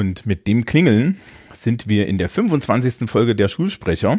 [0.00, 1.18] Und mit dem Klingeln
[1.52, 3.10] sind wir in der 25.
[3.10, 4.18] Folge der Schulsprecher.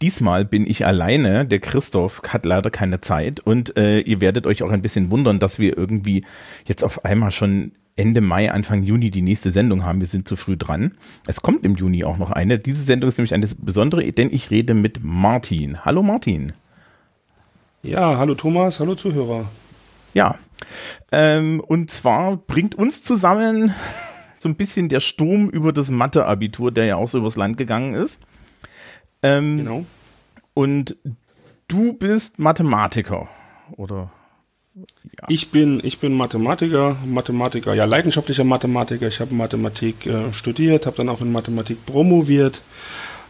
[0.00, 1.44] Diesmal bin ich alleine.
[1.44, 5.38] Der Christoph hat leider keine Zeit und äh, ihr werdet euch auch ein bisschen wundern,
[5.38, 6.24] dass wir irgendwie
[6.64, 10.00] jetzt auf einmal schon Ende Mai, Anfang Juni die nächste Sendung haben.
[10.00, 10.92] Wir sind zu früh dran.
[11.26, 12.58] Es kommt im Juni auch noch eine.
[12.58, 15.84] Diese Sendung ist nämlich eine besondere, denn ich rede mit Martin.
[15.84, 16.54] Hallo Martin.
[17.82, 19.50] Ja, hallo Thomas, hallo Zuhörer.
[20.14, 20.38] Ja,
[21.12, 23.74] ähm, und zwar bringt uns zusammen
[24.40, 27.92] so ein bisschen der Sturm über das Mathe-Abitur, der ja auch so übers Land gegangen
[27.92, 28.20] ist.
[29.22, 29.84] Ähm, genau.
[30.54, 30.96] Und
[31.68, 33.28] du bist Mathematiker,
[33.76, 34.10] oder?
[34.74, 35.26] Ja.
[35.28, 39.08] Ich bin, ich bin Mathematiker, Mathematiker, ja, leidenschaftlicher Mathematiker.
[39.08, 42.62] Ich habe Mathematik äh, studiert, habe dann auch in Mathematik promoviert.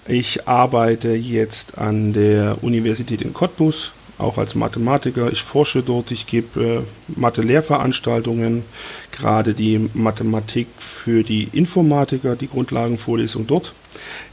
[0.07, 3.91] Ich arbeite jetzt an der Universität in Cottbus
[4.21, 5.31] auch als Mathematiker.
[5.33, 8.65] Ich forsche dort, ich gebe äh, Mathe-Lehrveranstaltungen,
[9.13, 13.73] gerade die Mathematik für die Informatiker, die Grundlagenvorlesung dort.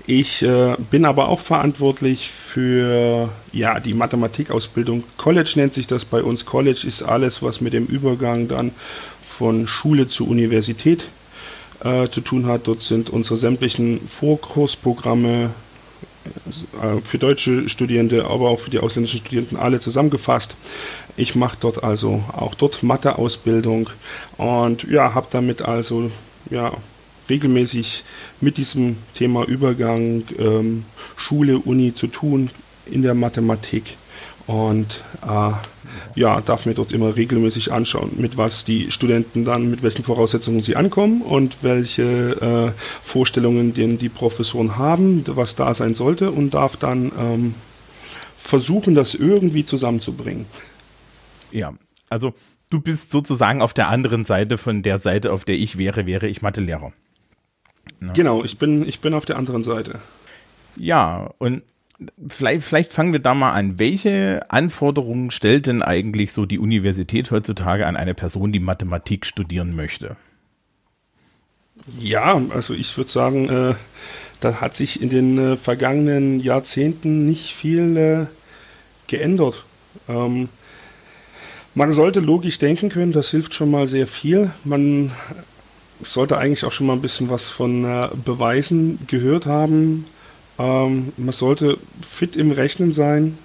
[0.05, 5.03] Ich äh, bin aber auch verantwortlich für ja, die Mathematikausbildung.
[5.17, 6.45] College nennt sich das bei uns.
[6.45, 8.71] College ist alles, was mit dem Übergang dann
[9.27, 11.07] von Schule zu Universität
[11.83, 12.67] äh, zu tun hat.
[12.67, 15.51] Dort sind unsere sämtlichen Vorkursprogramme,
[17.03, 20.55] für deutsche Studierende, aber auch für die ausländischen Studierenden alle zusammengefasst.
[21.15, 23.89] Ich mache dort also auch dort Matheausbildung
[24.37, 26.11] und ja, habe damit also
[26.49, 26.73] ja
[27.29, 28.03] regelmäßig
[28.41, 32.49] mit diesem Thema Übergang ähm, Schule, Uni zu tun
[32.85, 33.97] in der Mathematik
[34.47, 35.51] und äh,
[36.15, 40.61] ja, darf mir dort immer regelmäßig anschauen, mit was die Studenten dann, mit welchen Voraussetzungen
[40.61, 46.53] sie ankommen und welche äh, Vorstellungen denn die Professoren haben, was da sein sollte und
[46.53, 47.55] darf dann ähm,
[48.37, 50.45] versuchen, das irgendwie zusammenzubringen.
[51.51, 51.73] Ja,
[52.09, 52.33] also
[52.69, 56.27] du bist sozusagen auf der anderen Seite von der Seite, auf der ich wäre, wäre
[56.27, 56.93] ich Mathelehrer.
[57.99, 58.13] Ne?
[58.13, 59.99] Genau, ich bin, ich bin auf der anderen Seite.
[60.77, 61.63] Ja, und
[62.27, 63.79] vielleicht, vielleicht fangen wir da mal an.
[63.79, 69.75] Welche Anforderungen stellt denn eigentlich so die Universität heutzutage an eine Person, die Mathematik studieren
[69.75, 70.15] möchte?
[71.99, 73.75] Ja, also ich würde sagen, äh,
[74.39, 78.25] da hat sich in den äh, vergangenen Jahrzehnten nicht viel äh,
[79.07, 79.63] geändert.
[80.07, 80.49] Ähm,
[81.75, 84.51] man sollte logisch denken können, das hilft schon mal sehr viel.
[84.63, 85.11] Man
[86.01, 90.05] sollte eigentlich auch schon mal ein bisschen was von äh, Beweisen gehört haben.
[90.59, 93.37] Ähm, man sollte fit im Rechnen sein.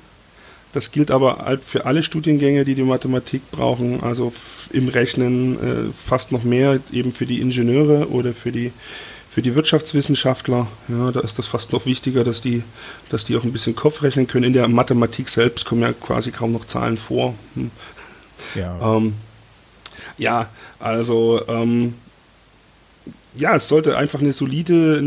[0.73, 4.03] Das gilt aber halt für alle Studiengänge, die die Mathematik brauchen.
[4.03, 4.33] Also
[4.73, 8.73] im Rechnen äh, fast noch mehr eben für die Ingenieure oder für die
[9.33, 12.63] für die Wirtschaftswissenschaftler, ja, da ist das fast noch wichtiger, dass die,
[13.09, 14.45] dass die auch ein bisschen Kopf rechnen können.
[14.45, 17.35] In der Mathematik selbst kommen ja quasi kaum noch Zahlen vor.
[17.55, 17.71] Hm.
[18.55, 18.97] Ja.
[18.97, 19.15] Ähm,
[20.19, 21.95] ja, also ähm,
[23.35, 25.03] ja, es sollte einfach eine solide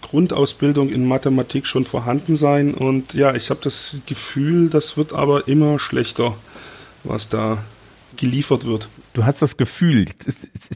[0.00, 2.74] Grundausbildung in Mathematik schon vorhanden sein.
[2.74, 6.34] Und ja, ich habe das Gefühl, das wird aber immer schlechter,
[7.04, 7.58] was da
[8.16, 8.88] geliefert wird.
[9.12, 10.06] Du hast das Gefühl,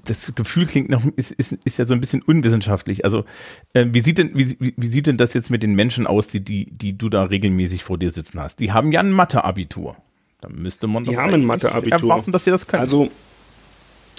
[0.04, 3.04] das Gefühl klingt noch, ist, ist, ist ja so ein bisschen unwissenschaftlich.
[3.04, 3.24] Also,
[3.72, 6.40] äh, wie, sieht denn, wie, wie sieht denn das jetzt mit den Menschen aus, die,
[6.40, 8.60] die, die du da regelmäßig vor dir sitzen hast?
[8.60, 9.96] Die haben ja ein Mathe-Abitur.
[10.40, 12.00] Da müsste man doch die haben ein Mathe-Abitur.
[12.00, 12.82] erwarten, dass sie das können.
[12.82, 13.10] Also,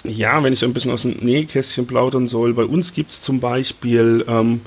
[0.08, 3.40] ja, wenn ich ein bisschen aus dem Nähkästchen plaudern soll, bei uns gibt es zum
[3.40, 4.60] Beispiel ähm,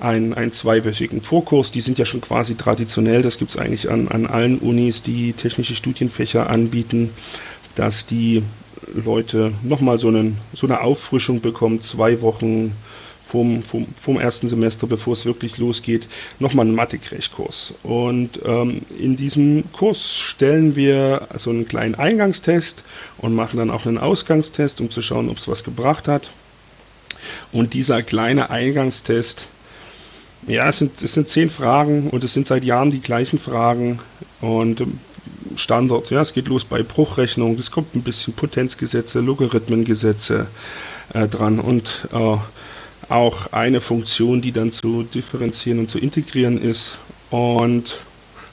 [0.00, 4.08] einen, einen zweiwöchigen Vorkurs, die sind ja schon quasi traditionell, das gibt es eigentlich an,
[4.08, 7.10] an allen Unis, die technische Studienfächer anbieten,
[7.74, 8.42] dass die
[8.94, 10.12] Leute nochmal so,
[10.52, 12.72] so eine Auffrischung bekommen, zwei Wochen
[13.36, 16.08] vom, vom, vom ersten Semester, bevor es wirklich losgeht,
[16.38, 17.74] nochmal einen Mathe-Crashkurs.
[17.82, 22.82] Und ähm, in diesem Kurs stellen wir so einen kleinen Eingangstest
[23.18, 26.30] und machen dann auch einen Ausgangstest, um zu schauen, ob es was gebracht hat.
[27.52, 29.46] Und dieser kleine Eingangstest,
[30.46, 33.98] ja, es sind, es sind zehn Fragen und es sind seit Jahren die gleichen Fragen.
[34.40, 34.98] Und ähm,
[35.56, 40.46] Standard, ja, es geht los bei Bruchrechnung, es kommt ein bisschen Potenzgesetze, Logarithmengesetze
[41.12, 42.36] äh, dran und äh,
[43.08, 46.98] auch eine Funktion, die dann zu differenzieren und zu integrieren ist.
[47.30, 47.98] Und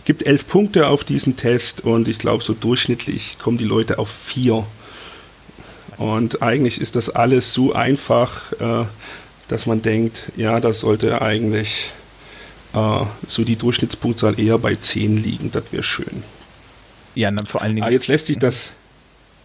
[0.05, 4.09] gibt elf Punkte auf diesen Test und ich glaube, so durchschnittlich kommen die Leute auf
[4.09, 4.65] vier.
[5.97, 8.85] Und eigentlich ist das alles so einfach, äh,
[9.47, 11.91] dass man denkt, ja, das sollte eigentlich
[12.73, 15.51] äh, so die Durchschnittspunktzahl eher bei 10 liegen.
[15.51, 16.23] Das wäre schön.
[17.15, 17.83] Ja, vor allen Dingen.
[17.83, 18.71] Aber jetzt lässt sich das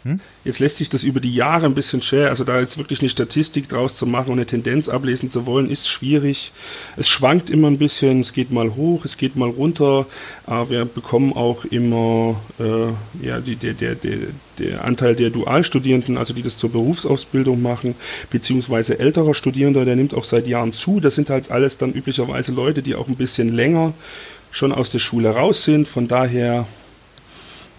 [0.05, 0.21] Hm?
[0.45, 3.09] Jetzt lässt sich das über die Jahre ein bisschen schwer, also da jetzt wirklich eine
[3.09, 6.53] Statistik draus zu machen und eine Tendenz ablesen zu wollen, ist schwierig.
[6.97, 10.07] Es schwankt immer ein bisschen, es geht mal hoch, es geht mal runter,
[10.47, 14.19] aber wir bekommen auch immer äh, ja, die, der, der, der,
[14.59, 17.95] der Anteil der Dualstudierenden, also die das zur Berufsausbildung machen,
[18.31, 21.01] beziehungsweise älterer Studierender, der nimmt auch seit Jahren zu.
[21.01, 23.95] Das sind halt alles dann üblicherweise Leute, die auch ein bisschen länger
[24.51, 25.89] schon aus der Schule raus sind.
[25.89, 26.67] Von daher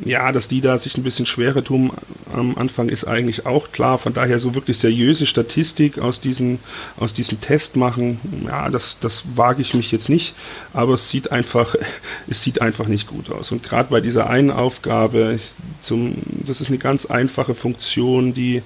[0.03, 1.91] ja, dass die da sich ein bisschen schwerer tun
[2.33, 3.97] am Anfang ist eigentlich auch klar.
[3.97, 6.59] Von daher so wirklich seriöse Statistik aus, diesen,
[6.97, 10.35] aus diesem Test machen, ja, das, das wage ich mich jetzt nicht.
[10.73, 11.75] Aber es sieht einfach,
[12.27, 13.51] es sieht einfach nicht gut aus.
[13.51, 15.37] Und gerade bei dieser einen Aufgabe,
[15.81, 16.15] zum,
[16.45, 18.61] das ist eine ganz einfache Funktion, die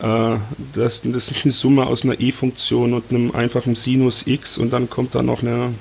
[0.00, 0.36] äh,
[0.74, 4.88] das, das ist eine Summe aus einer e-Funktion und einem einfachen Sinus x und dann
[4.88, 5.74] kommt da noch eine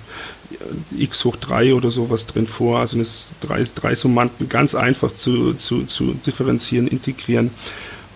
[0.97, 2.79] x hoch 3 oder sowas drin vor.
[2.79, 7.51] Also das drei, drei Summanden ganz einfach zu, zu, zu differenzieren, integrieren.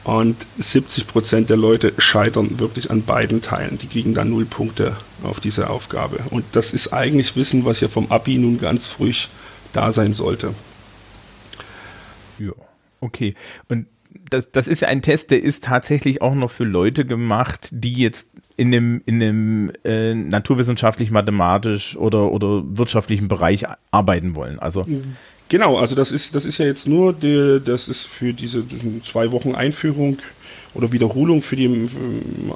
[0.03, 3.77] Und 70 Prozent der Leute scheitern wirklich an beiden Teilen.
[3.77, 6.19] Die kriegen dann null Punkte auf diese Aufgabe.
[6.29, 9.13] Und das ist eigentlich Wissen, was ja vom Abi nun ganz früh
[9.71, 10.53] da sein sollte.
[12.37, 12.51] Ja,
[12.99, 13.33] okay.
[13.69, 13.87] Und
[14.29, 17.93] das, das ist ja ein Test, der ist tatsächlich auch noch für Leute gemacht, die
[17.93, 24.59] jetzt in einem, in einem äh, naturwissenschaftlich, mathematisch oder, oder wirtschaftlichen Bereich arbeiten wollen.
[24.59, 24.85] Also
[25.49, 28.63] genau, also das ist, das ist ja jetzt nur die, das ist für diese
[29.03, 30.17] zwei Wochen Einführung
[30.73, 31.89] oder Wiederholung für den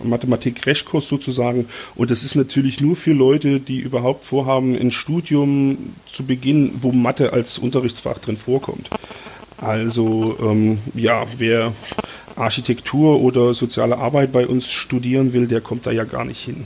[0.03, 1.67] Mathematik-Crashkurs sozusagen.
[1.95, 6.91] Und das ist natürlich nur für Leute, die überhaupt vorhaben, ein Studium zu beginnen, wo
[6.91, 8.89] Mathe als Unterrichtsfach drin vorkommt.
[9.57, 11.73] Also ähm, ja, wer
[12.37, 16.65] Architektur oder soziale Arbeit bei uns studieren will, der kommt da ja gar nicht hin.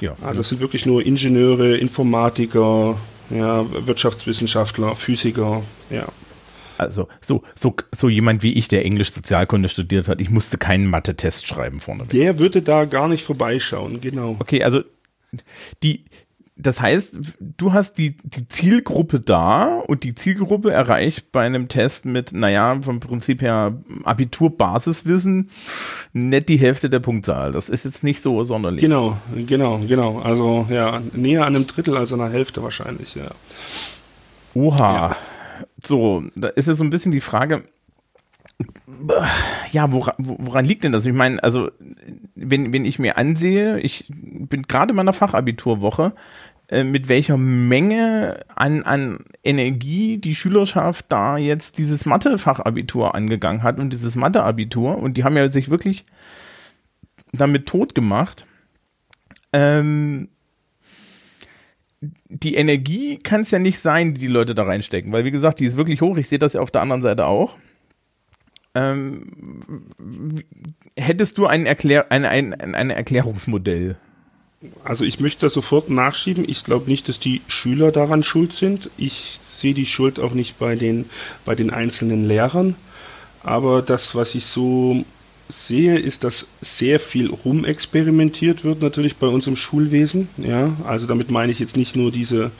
[0.00, 2.98] Ja, also das sind wirklich nur Ingenieure, Informatiker,
[3.30, 6.06] ja, Wirtschaftswissenschaftler, Physiker, ja.
[6.76, 10.86] Also so, so, so jemand wie ich, der Englisch Sozialkunde studiert hat, ich musste keinen
[10.86, 12.04] Mathe-Test schreiben vorne.
[12.06, 14.36] Der würde da gar nicht vorbeischauen, genau.
[14.40, 14.82] Okay, also
[15.82, 16.04] die,
[16.56, 22.06] das heißt, du hast die, die Zielgruppe da und die Zielgruppe erreicht bei einem Test
[22.06, 25.50] mit, naja, vom Prinzip her Abitur-Basiswissen
[26.12, 27.50] nicht die Hälfte der Punktzahl.
[27.50, 28.82] Das ist jetzt nicht so sonderlich.
[28.82, 30.20] Genau, genau, genau.
[30.20, 33.30] Also ja, näher an einem Drittel als an einer Hälfte wahrscheinlich, ja.
[34.54, 34.94] Oha.
[34.94, 35.16] Ja.
[35.82, 37.64] So, da ist jetzt so ein bisschen die Frage,
[39.72, 41.06] ja, woran, woran liegt denn das?
[41.06, 41.70] Ich meine, also,
[42.34, 46.12] wenn, wenn ich mir ansehe, ich bin gerade in meiner Fachabiturwoche,
[46.68, 53.78] äh, mit welcher Menge an, an Energie die Schülerschaft da jetzt dieses Mathe-Fachabitur angegangen hat
[53.78, 56.06] und dieses Mathe-Abitur und die haben ja sich wirklich
[57.32, 58.46] damit tot gemacht.
[59.52, 60.28] Ähm,
[62.28, 65.60] die Energie kann es ja nicht sein, die die Leute da reinstecken, weil wie gesagt,
[65.60, 66.16] die ist wirklich hoch.
[66.16, 67.56] Ich sehe das ja auf der anderen Seite auch.
[68.74, 69.84] Ähm,
[70.96, 73.96] hättest du ein, Erklär ein, ein, ein Erklärungsmodell?
[74.82, 76.44] Also ich möchte da sofort nachschieben.
[76.48, 78.90] Ich glaube nicht, dass die Schüler daran schuld sind.
[78.96, 81.06] Ich sehe die Schuld auch nicht bei den,
[81.44, 82.74] bei den einzelnen Lehrern.
[83.42, 85.04] Aber das, was ich so
[85.48, 90.28] sehe, ist, dass sehr viel rumexperimentiert wird, natürlich bei uns im Schulwesen.
[90.38, 92.50] Ja, also damit meine ich jetzt nicht nur diese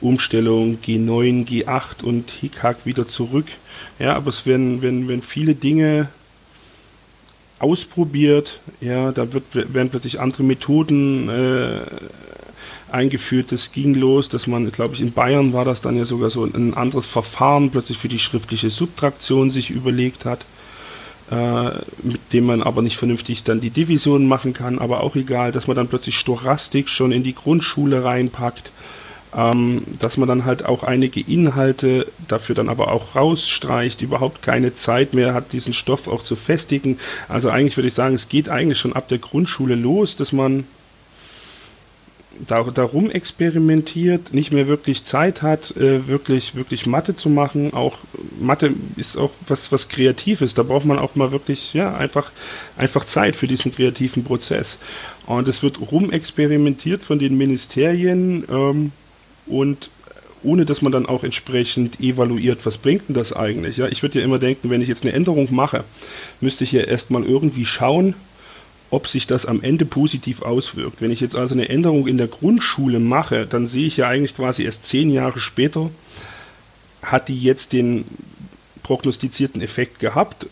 [0.00, 3.46] Umstellung G9, G8 und Hickhack wieder zurück.
[3.98, 6.08] Ja, aber es werden, werden, werden viele Dinge
[7.58, 8.60] ausprobiert.
[8.80, 11.80] Ja, da wird, werden plötzlich andere Methoden äh,
[12.90, 13.52] eingeführt.
[13.52, 16.44] Das ging los, dass man, glaube ich, in Bayern war das dann ja sogar so
[16.44, 20.44] ein anderes Verfahren plötzlich für die schriftliche Subtraktion sich überlegt hat
[21.30, 21.70] äh,
[22.02, 25.66] mit dem man aber nicht vernünftig dann die Division machen kann, aber auch egal, dass
[25.66, 28.70] man dann plötzlich Stochastik schon in die Grundschule reinpackt,
[29.36, 34.74] ähm, dass man dann halt auch einige Inhalte dafür dann aber auch rausstreicht, überhaupt keine
[34.74, 36.98] Zeit mehr hat, diesen Stoff auch zu festigen.
[37.28, 40.64] Also eigentlich würde ich sagen, es geht eigentlich schon ab der Grundschule los, dass man
[42.46, 47.72] darum experimentiert, nicht mehr wirklich Zeit hat, äh, wirklich, wirklich Mathe zu machen.
[47.72, 47.98] Auch
[48.40, 50.54] Mathe ist auch was, was Kreatives.
[50.54, 52.32] Da braucht man auch mal wirklich, ja, einfach,
[52.76, 54.78] einfach Zeit für diesen kreativen Prozess.
[55.26, 58.92] Und es wird rumexperimentiert von den Ministerien ähm,
[59.46, 59.90] und
[60.42, 63.78] ohne dass man dann auch entsprechend evaluiert, was bringt denn das eigentlich?
[63.78, 65.84] Ja, ich würde ja immer denken, wenn ich jetzt eine Änderung mache,
[66.40, 68.14] müsste ich ja erstmal irgendwie schauen,
[68.90, 71.00] ob sich das am Ende positiv auswirkt.
[71.00, 74.36] Wenn ich jetzt also eine Änderung in der Grundschule mache, dann sehe ich ja eigentlich
[74.36, 75.90] quasi erst zehn Jahre später,
[77.02, 78.04] hat die jetzt den
[78.82, 80.46] prognostizierten Effekt gehabt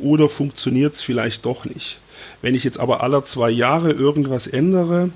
[0.00, 1.98] oder funktioniert es vielleicht doch nicht.
[2.42, 5.10] Wenn ich jetzt aber aller zwei Jahre irgendwas ändere,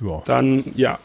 [0.00, 0.22] ja.
[0.26, 0.98] dann ja,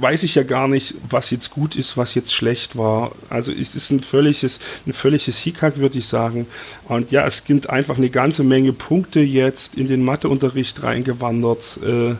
[0.00, 3.12] weiß ich ja gar nicht, was jetzt gut ist, was jetzt schlecht war.
[3.28, 6.46] Also es ist ein völliges, ein völliges Hickhack, würde ich sagen.
[6.84, 11.78] Und ja, es gibt einfach eine ganze Menge Punkte jetzt in den Matheunterricht reingewandert.
[11.84, 12.14] Äh,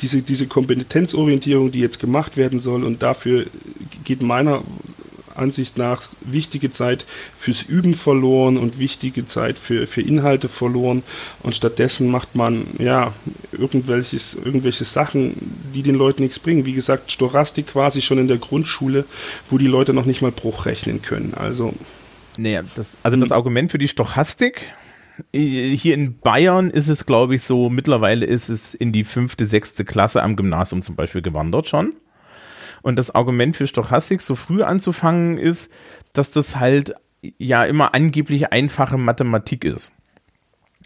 [0.00, 3.46] diese, diese Kompetenzorientierung, die jetzt gemacht werden soll, und dafür
[4.04, 4.62] geht meiner
[5.40, 7.04] Ansicht nach wichtige Zeit
[7.36, 11.02] fürs Üben verloren und wichtige Zeit für, für Inhalte verloren.
[11.42, 13.12] Und stattdessen macht man ja
[13.52, 15.34] irgendwelches, irgendwelche Sachen,
[15.74, 16.66] die den Leuten nichts bringen.
[16.66, 19.04] Wie gesagt, Storastik quasi schon in der Grundschule,
[19.48, 21.34] wo die Leute noch nicht mal Bruch rechnen können.
[21.34, 21.74] Also.
[22.36, 24.62] Naja, das, also das Argument für die Stochastik,
[25.32, 29.84] hier in Bayern ist es, glaube ich, so, mittlerweile ist es in die fünfte, sechste
[29.84, 31.94] Klasse am Gymnasium zum Beispiel gewandert schon.
[32.82, 35.72] Und das Argument für Stochastik so früh anzufangen ist,
[36.12, 36.94] dass das halt
[37.38, 39.92] ja immer angeblich einfache Mathematik ist.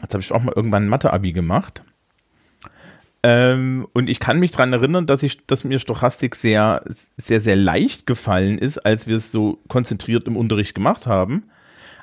[0.00, 1.84] Jetzt habe ich auch mal irgendwann ein Mathe-Abi gemacht.
[3.22, 6.82] Ähm, und ich kann mich daran erinnern, dass ich, dass mir Stochastik sehr,
[7.16, 11.44] sehr, sehr leicht gefallen ist, als wir es so konzentriert im Unterricht gemacht haben.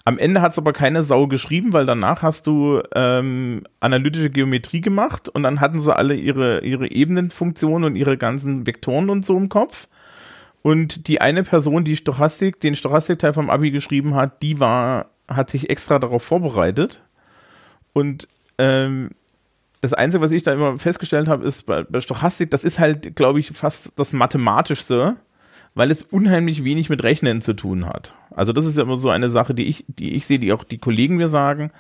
[0.04, 4.82] Am Ende hat es aber keine Sau geschrieben, weil danach hast du ähm, analytische Geometrie
[4.82, 9.38] gemacht und dann hatten sie alle ihre, ihre Ebenenfunktionen und ihre ganzen Vektoren und so
[9.38, 9.88] im Kopf.
[10.64, 15.50] Und die eine Person, die Stochastik, den Stochastikteil vom Abi geschrieben hat, die war, hat
[15.50, 17.04] sich extra darauf vorbereitet.
[17.94, 18.28] Und
[18.58, 19.12] ähm,
[19.82, 23.16] das Einzige, was ich da immer festgestellt habe, ist bei, bei Stochastik, das ist halt,
[23.16, 25.18] glaube ich, fast das Mathematischste
[25.74, 28.14] weil es unheimlich wenig mit Rechnen zu tun hat.
[28.32, 30.64] Also das ist ja immer so eine Sache, die ich, die ich sehe, die auch
[30.64, 31.72] die Kollegen mir sagen.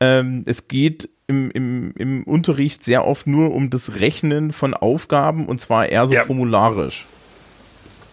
[0.00, 5.46] Ähm, es geht im, im, im Unterricht sehr oft nur um das Rechnen von Aufgaben
[5.46, 6.24] und zwar eher so ja.
[6.24, 7.06] formularisch.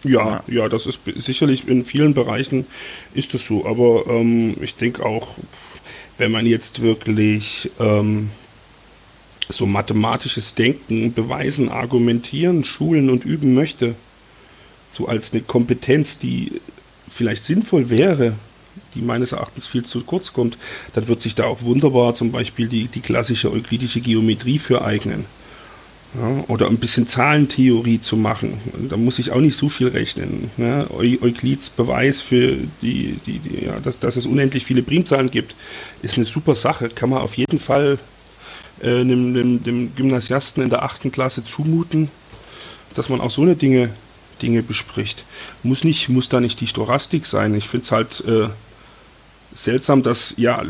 [0.02, 2.66] Ja, ja, das ist sicherlich in vielen Bereichen
[3.12, 3.66] ist das so.
[3.66, 5.28] Aber ähm, ich denke auch,
[6.16, 8.30] wenn man jetzt wirklich ähm,
[9.48, 13.94] so mathematisches Denken, Beweisen, Argumentieren, Schulen und üben möchte,
[14.90, 16.60] so als eine Kompetenz, die
[17.08, 18.34] vielleicht sinnvoll wäre,
[18.94, 20.58] die meines Erachtens viel zu kurz kommt,
[20.94, 25.24] dann wird sich da auch wunderbar zum Beispiel die, die klassische euklidische Geometrie für eignen.
[26.14, 28.60] Ja, oder ein bisschen Zahlentheorie zu machen.
[28.88, 30.50] Da muss ich auch nicht so viel rechnen.
[30.56, 30.88] Ne?
[30.90, 35.54] Euklids Beweis für die, die, die ja, dass, dass, es unendlich viele Primzahlen gibt,
[36.02, 36.88] ist eine super Sache.
[36.88, 38.00] Kann man auf jeden Fall
[38.80, 42.10] äh, dem, dem, dem Gymnasiasten in der achten Klasse zumuten,
[42.96, 43.90] dass man auch so eine Dinge
[44.42, 45.24] Dinge bespricht.
[45.62, 47.54] Muss nicht, muss da nicht die Storastik sein.
[47.54, 48.48] Ich finde es halt äh,
[49.54, 50.62] seltsam, dass ja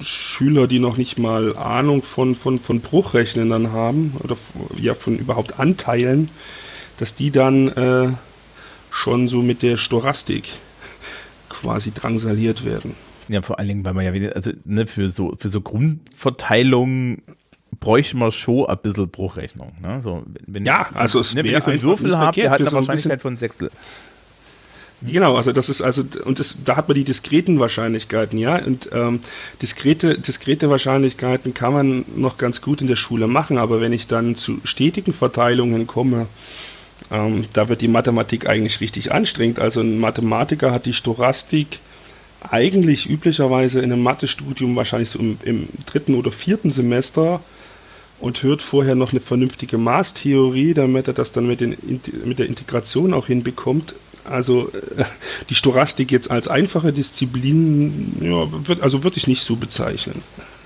[0.00, 4.36] Schüler, die noch nicht mal Ahnung von, von, von Bruchrechnen dann haben oder
[4.76, 6.30] ja von überhaupt Anteilen,
[6.98, 8.08] dass die dann äh,
[8.90, 10.44] schon so mit der Storastik
[11.48, 12.94] quasi drangsaliert werden.
[13.28, 17.22] Ja, vor allen Dingen, weil man ja wieder, also ne, für so für so Grundverteilungen
[17.80, 19.72] bräuchte man schon ein bisschen Bruchrechnung.
[19.80, 20.00] Ne?
[20.00, 22.60] So, wenn ja, ich, also es ne, wenn ich so einen Würfel habe, der hat
[22.60, 23.70] eine Wahrscheinlichkeit von Sechstel.
[25.06, 28.88] Genau, also das ist also und das, da hat man die diskreten Wahrscheinlichkeiten, ja und
[28.92, 29.20] ähm,
[29.60, 34.06] diskrete diskrete Wahrscheinlichkeiten kann man noch ganz gut in der Schule machen, aber wenn ich
[34.06, 36.26] dann zu stetigen Verteilungen komme,
[37.10, 39.58] ähm, da wird die Mathematik eigentlich richtig anstrengend.
[39.58, 41.80] Also ein Mathematiker hat die Stochastik
[42.50, 47.40] eigentlich üblicherweise in einem Mathestudium wahrscheinlich so im, im dritten oder vierten Semester
[48.24, 51.76] und hört vorher noch eine vernünftige Maßtheorie, damit er das dann mit, den,
[52.24, 53.94] mit der Integration auch hinbekommt.
[54.24, 55.04] Also äh,
[55.50, 60.22] die Storastik jetzt als einfache Disziplin, ja, wird, also würde ich nicht so bezeichnen.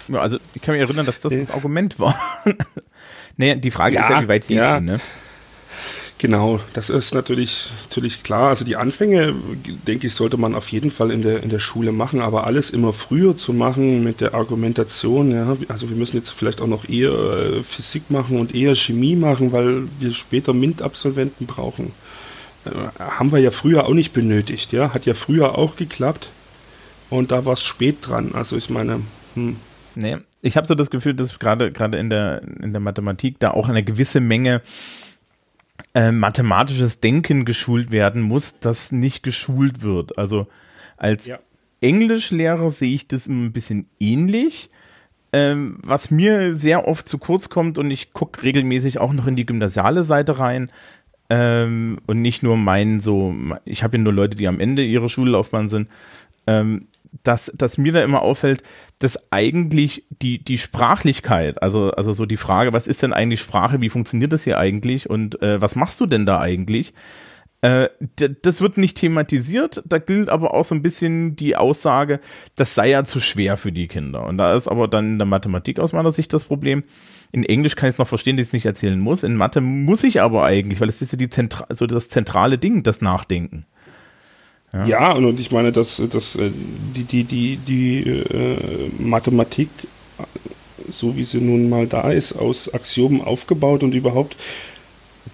[0.06, 2.16] Ja, also ich kann mich erinnern, dass das das Argument war.
[3.36, 4.80] naja, die Frage ja, ist ja, wie weit geht ja.
[4.80, 5.00] ne?
[6.18, 8.48] Genau, das ist natürlich, natürlich klar.
[8.48, 9.36] Also die Anfänge,
[9.86, 12.70] denke ich, sollte man auf jeden Fall in der, in der Schule machen, aber alles
[12.70, 16.88] immer früher zu machen mit der Argumentation, ja, also wir müssen jetzt vielleicht auch noch
[16.88, 21.92] eher äh, Physik machen und eher Chemie machen, weil wir später MINT-Absolventen brauchen.
[22.64, 22.70] Äh,
[23.00, 26.30] haben wir ja früher auch nicht benötigt, ja, hat ja früher auch geklappt
[27.10, 28.32] und da war es spät dran.
[28.34, 29.02] Also ich meine,
[29.34, 29.56] hm.
[29.94, 33.52] Nee, ich habe so das Gefühl, dass gerade gerade in der in der Mathematik da
[33.52, 34.62] auch eine gewisse Menge
[35.94, 40.18] äh, mathematisches Denken geschult werden muss, das nicht geschult wird.
[40.18, 40.46] Also
[40.96, 41.38] als ja.
[41.80, 44.70] Englischlehrer sehe ich das ein bisschen ähnlich.
[45.32, 49.36] Ähm, was mir sehr oft zu kurz kommt und ich gucke regelmäßig auch noch in
[49.36, 50.70] die gymnasiale Seite rein
[51.28, 53.34] ähm, und nicht nur meinen so,
[53.66, 55.88] ich habe ja nur Leute, die am Ende ihrer Schullaufbahn sind.
[56.46, 56.86] Ähm,
[57.22, 58.62] dass, dass mir da immer auffällt,
[58.98, 63.80] dass eigentlich die, die Sprachlichkeit, also, also so die Frage, was ist denn eigentlich Sprache,
[63.80, 66.92] wie funktioniert das hier eigentlich und äh, was machst du denn da eigentlich?
[67.60, 67.88] Äh,
[68.42, 72.20] das wird nicht thematisiert, da gilt aber auch so ein bisschen die Aussage,
[72.54, 74.24] das sei ja zu schwer für die Kinder.
[74.26, 76.84] Und da ist aber dann in der Mathematik aus meiner Sicht das Problem,
[77.32, 79.22] In Englisch kann ich es noch verstehen, dass ich es nicht erzählen muss.
[79.22, 82.58] In Mathe muss ich aber eigentlich, weil es ist ja die Zentra so das zentrale
[82.58, 83.66] Ding, das Nachdenken.
[84.72, 86.50] Ja, ja und, und ich meine, dass, dass äh,
[86.96, 89.68] die, die, die, die äh, Mathematik,
[90.90, 94.36] so wie sie nun mal da ist, aus Axiomen aufgebaut und überhaupt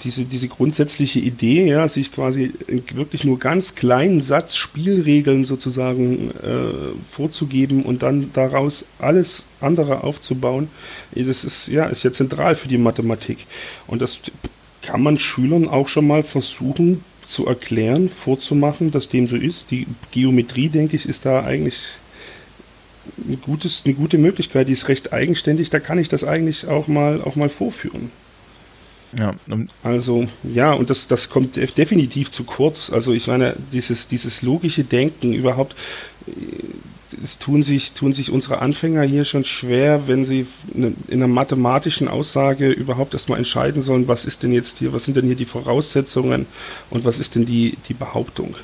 [0.02, 2.52] diese, diese grundsätzliche Idee, ja, sich quasi
[2.94, 10.68] wirklich nur ganz kleinen Satz Spielregeln sozusagen äh, vorzugeben und dann daraus alles andere aufzubauen,
[11.14, 13.38] das ist ja, ist ja zentral für die Mathematik.
[13.86, 14.20] Und das
[14.82, 19.70] kann man Schülern auch schon mal versuchen zu erklären, vorzumachen, dass dem so ist.
[19.70, 21.78] Die Geometrie, denke ich, ist da eigentlich
[23.18, 24.68] ein gutes, eine gute Möglichkeit.
[24.68, 25.70] Die ist recht eigenständig.
[25.70, 28.10] Da kann ich das eigentlich auch mal, auch mal vorführen.
[29.16, 29.34] Ja.
[29.82, 32.90] Also, ja, und das, das kommt definitiv zu kurz.
[32.90, 35.76] Also, ich meine, dieses, dieses logische Denken überhaupt,
[37.22, 42.08] es tun sich, tun sich unsere Anfänger hier schon schwer, wenn sie in einer mathematischen
[42.08, 45.44] Aussage überhaupt erstmal entscheiden sollen, was ist denn jetzt hier, was sind denn hier die
[45.44, 46.46] Voraussetzungen
[46.90, 48.56] und was ist denn die, die Behauptung.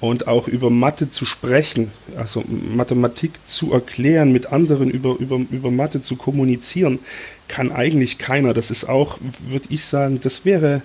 [0.00, 5.70] Und auch über Mathe zu sprechen, also Mathematik zu erklären, mit anderen über, über, über
[5.70, 6.98] Mathe zu kommunizieren,
[7.46, 8.52] kann eigentlich keiner.
[8.52, 9.18] Das ist auch,
[9.48, 10.82] würde ich sagen, das wäre,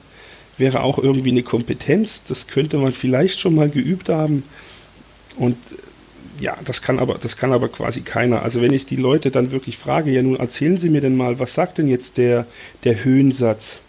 [0.59, 2.21] wäre auch irgendwie eine Kompetenz.
[2.27, 4.43] Das könnte man vielleicht schon mal geübt haben.
[5.35, 5.57] Und
[6.39, 8.43] ja, das kann aber, das kann aber quasi keiner.
[8.43, 11.39] Also wenn ich die Leute dann wirklich frage, ja nun erzählen Sie mir denn mal,
[11.39, 12.45] was sagt denn jetzt der,
[12.83, 13.79] der Höhensatz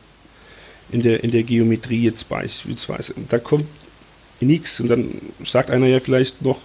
[0.90, 3.14] in der, in der Geometrie jetzt beispielsweise?
[3.28, 3.66] Da kommt
[4.40, 5.10] nichts und dann
[5.44, 6.58] sagt einer ja vielleicht noch,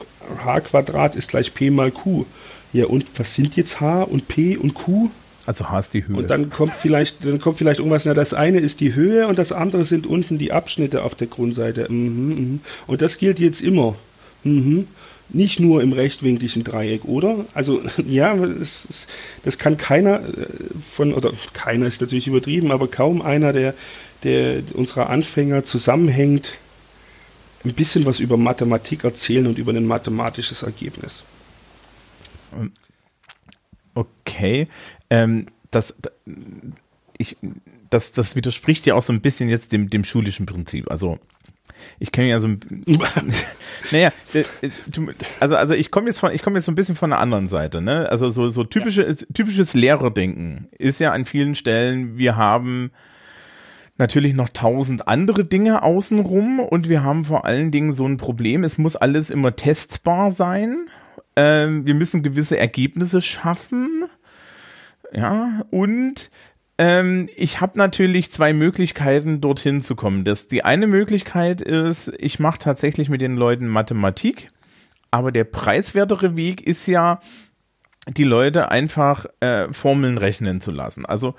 [0.43, 2.25] h Quadrat ist gleich p mal q.
[2.71, 5.09] Ja und was sind jetzt h und p und q?
[5.45, 6.15] Also H ist die Höhe.
[6.15, 9.37] Und dann kommt vielleicht, dann kommt vielleicht irgendwas, na, das eine ist die Höhe und
[9.37, 11.91] das andere sind unten die Abschnitte auf der Grundseite.
[11.91, 12.61] Mhm, mhm.
[12.87, 13.95] Und das gilt jetzt immer.
[14.45, 14.87] Mhm
[15.29, 17.45] nicht nur im rechtwinkligen Dreieck, oder?
[17.53, 19.07] Also ja, das,
[19.43, 20.47] das kann keiner äh,
[20.91, 23.73] von, oder keiner ist natürlich übertrieben, aber kaum einer, der,
[24.23, 26.57] der unserer Anfänger zusammenhängt,
[27.65, 31.23] ein bisschen was über Mathematik erzählen und über ein mathematisches Ergebnis.
[33.93, 34.65] Okay,
[35.09, 35.95] ähm, das,
[37.17, 37.37] ich,
[37.89, 40.91] das, das widerspricht ja auch so ein bisschen jetzt dem, dem schulischen Prinzip.
[40.91, 41.19] Also
[41.99, 42.59] ich kenne ja so ein,
[43.91, 44.43] naja, äh,
[45.39, 47.47] also also ich komme jetzt von ich komme jetzt so ein bisschen von der anderen
[47.47, 48.09] Seite, ne?
[48.09, 49.13] Also so so typische ja.
[49.33, 52.91] typisches Lehrerdenken ist ja an vielen Stellen, wir haben
[53.97, 58.63] natürlich noch tausend andere Dinge außenrum und wir haben vor allen Dingen so ein Problem,
[58.63, 60.87] es muss alles immer testbar sein.
[61.35, 64.05] Ähm, wir müssen gewisse Ergebnisse schaffen.
[65.11, 66.31] Ja, und
[66.77, 70.23] ähm, ich habe natürlich zwei Möglichkeiten, dorthin zu kommen.
[70.23, 74.49] Das, die eine Möglichkeit ist, ich mache tatsächlich mit den Leuten Mathematik,
[75.11, 77.19] aber der preiswertere Weg ist ja,
[78.07, 81.05] die Leute einfach äh, Formeln rechnen zu lassen.
[81.05, 81.35] Also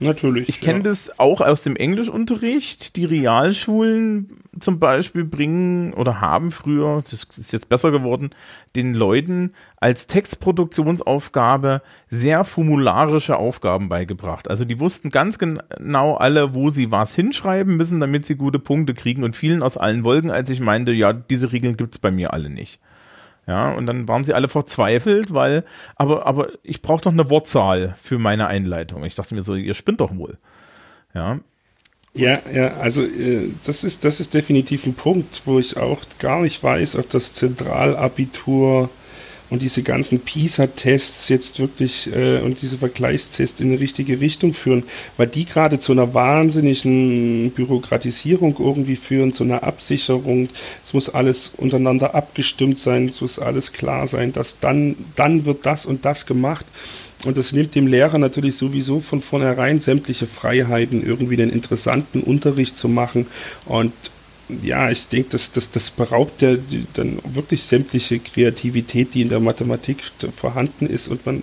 [0.00, 0.48] Natürlich.
[0.48, 0.84] Ich kenne ja.
[0.84, 2.96] das auch aus dem Englischunterricht.
[2.96, 8.30] Die Realschulen zum Beispiel bringen oder haben früher, das ist jetzt besser geworden,
[8.74, 14.50] den Leuten als Textproduktionsaufgabe sehr formularische Aufgaben beigebracht.
[14.50, 18.94] Also die wussten ganz genau alle, wo sie was hinschreiben müssen, damit sie gute Punkte
[18.94, 22.32] kriegen und fielen aus allen Wolken, als ich meinte, ja, diese Regeln gibt's bei mir
[22.32, 22.80] alle nicht.
[23.46, 25.64] Ja, und dann waren sie alle verzweifelt, weil,
[25.96, 29.04] aber, aber ich brauche doch eine Wortzahl für meine Einleitung.
[29.04, 30.38] Ich dachte mir so, ihr spinnt doch wohl.
[31.14, 31.40] Ja.
[32.14, 36.42] Ja, ja, also äh, das ist, das ist definitiv ein Punkt, wo ich auch gar
[36.42, 38.88] nicht weiß, ob das Zentralabitur
[39.50, 44.84] und diese ganzen PISA-Tests jetzt wirklich äh, und diese Vergleichstests in die richtige Richtung führen,
[45.16, 50.48] weil die gerade zu einer wahnsinnigen Bürokratisierung irgendwie führen, zu einer Absicherung.
[50.84, 55.66] Es muss alles untereinander abgestimmt sein, es muss alles klar sein, dass dann, dann wird
[55.66, 56.64] das und das gemacht.
[57.24, 62.76] Und das nimmt dem Lehrer natürlich sowieso von vornherein sämtliche Freiheiten, irgendwie den interessanten Unterricht
[62.76, 63.26] zu machen.
[63.64, 63.92] Und
[64.62, 66.56] ja, ich denke, das, das, das beraubt ja
[66.94, 69.98] dann wirklich sämtliche Kreativität, die in der Mathematik
[70.36, 71.42] vorhanden ist und man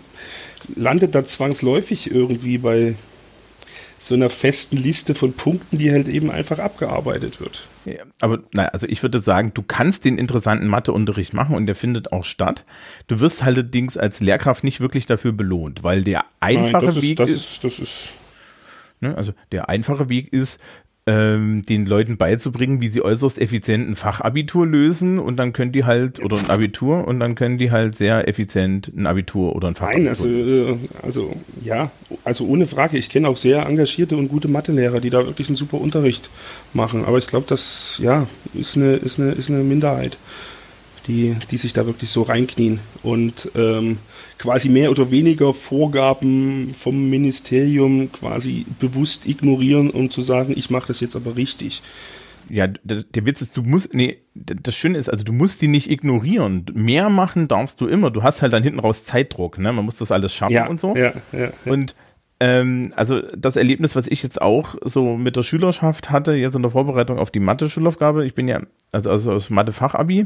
[0.75, 2.95] landet da zwangsläufig irgendwie bei
[3.97, 7.67] so einer festen Liste von Punkten, die halt eben einfach abgearbeitet wird.
[7.85, 11.75] Ja, aber naja, also ich würde sagen, du kannst den interessanten Matheunterricht machen und der
[11.75, 12.65] findet auch statt.
[13.07, 17.19] Du wirst halt allerdings als Lehrkraft nicht wirklich dafür belohnt, weil der einfache Nein, Weg
[17.19, 18.09] ist, ist, das ist
[19.01, 20.59] ne, also der einfache Weg ist,
[21.07, 25.83] ähm, den Leuten beizubringen, wie sie äußerst effizient ein Fachabitur lösen und dann können die
[25.83, 29.75] halt, oder ein Abitur, und dann können die halt sehr effizient ein Abitur oder ein
[29.75, 30.03] Fachabitur.
[30.03, 31.89] Nein, also, äh, also ja,
[32.23, 35.57] also ohne Frage, ich kenne auch sehr engagierte und gute Mathelehrer, die da wirklich einen
[35.57, 36.29] super Unterricht
[36.73, 40.17] machen, aber ich glaube, das, ja, ist eine, ist eine, ist eine Minderheit
[41.07, 42.79] die, die sich da wirklich so reinknien.
[43.03, 43.97] Und ähm,
[44.41, 50.87] quasi mehr oder weniger Vorgaben vom Ministerium quasi bewusst ignorieren, um zu sagen, ich mache
[50.87, 51.83] das jetzt aber richtig.
[52.49, 55.67] Ja, der, der, Witz ist, du musst, nee, das Schöne ist, also du musst die
[55.67, 56.65] nicht ignorieren.
[56.73, 58.09] Mehr machen darfst du immer.
[58.09, 59.71] Du hast halt dann hinten raus Zeitdruck, ne?
[59.71, 60.95] Man muss das alles schaffen ja, und so.
[60.95, 61.53] Ja, ja, ja.
[61.65, 61.95] Und
[62.39, 66.63] ähm, also das Erlebnis, was ich jetzt auch so mit der Schülerschaft hatte, jetzt in
[66.63, 70.25] der Vorbereitung auf die Mathe-Schulaufgabe, ich bin ja, also, also aus Mathe-Fachabi,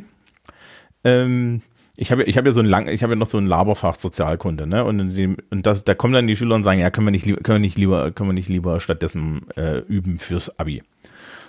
[1.04, 1.62] ähm,
[1.98, 3.96] ich habe ich hab ja so ein lang, ich habe ja noch so ein Laberfach
[3.96, 4.84] Sozialkunde, ne?
[4.84, 7.26] Und, dem, und das, da kommen dann die Schüler und sagen, ja, können wir nicht,
[7.26, 10.84] können wir nicht lieber, können wir nicht lieber stattdessen äh, üben fürs Abi.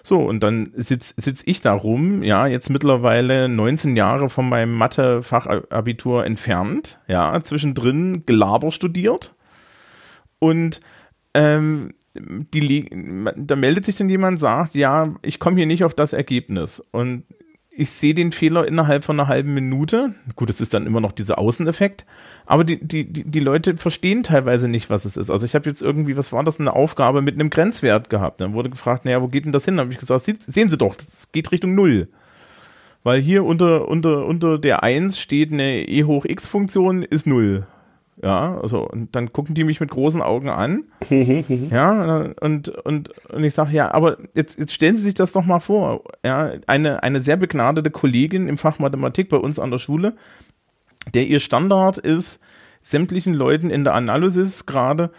[0.04, 4.72] So, und dann sitz, sitz ich da rum, ja, jetzt mittlerweile 19 Jahre von meinem
[4.74, 9.34] Mathe-Fachabitur entfernt, ja, zwischendrin Gelaber studiert.
[10.38, 10.80] Und
[11.34, 12.88] ähm, die,
[13.36, 16.80] da meldet sich dann jemand, sagt, ja, ich komme hier nicht auf das Ergebnis.
[16.92, 17.24] Und
[17.76, 20.14] ich sehe den Fehler innerhalb von einer halben Minute.
[20.34, 22.06] Gut, es ist dann immer noch dieser Außeneffekt,
[22.46, 25.30] aber die, die, die Leute verstehen teilweise nicht, was es ist.
[25.30, 28.40] Also ich habe jetzt irgendwie, was war das, eine Aufgabe mit einem Grenzwert gehabt.
[28.40, 29.76] Dann wurde gefragt, naja, wo geht denn das hin?
[29.76, 32.08] Dann habe ich gesagt, sehen Sie doch, das geht Richtung Null.
[33.02, 37.66] Weil hier unter, unter, unter der 1 steht eine e hoch x Funktion ist Null.
[38.26, 40.86] Ja, also, und dann gucken die mich mit großen Augen an.
[41.70, 45.44] ja, und, und, und ich sage, ja, aber jetzt, jetzt stellen Sie sich das doch
[45.44, 46.02] mal vor.
[46.24, 50.16] Ja, eine, eine sehr begnadete Kollegin im Fach Mathematik bei uns an der Schule,
[51.14, 52.40] der ihr Standard ist,
[52.82, 55.12] sämtlichen Leuten in der Analysis gerade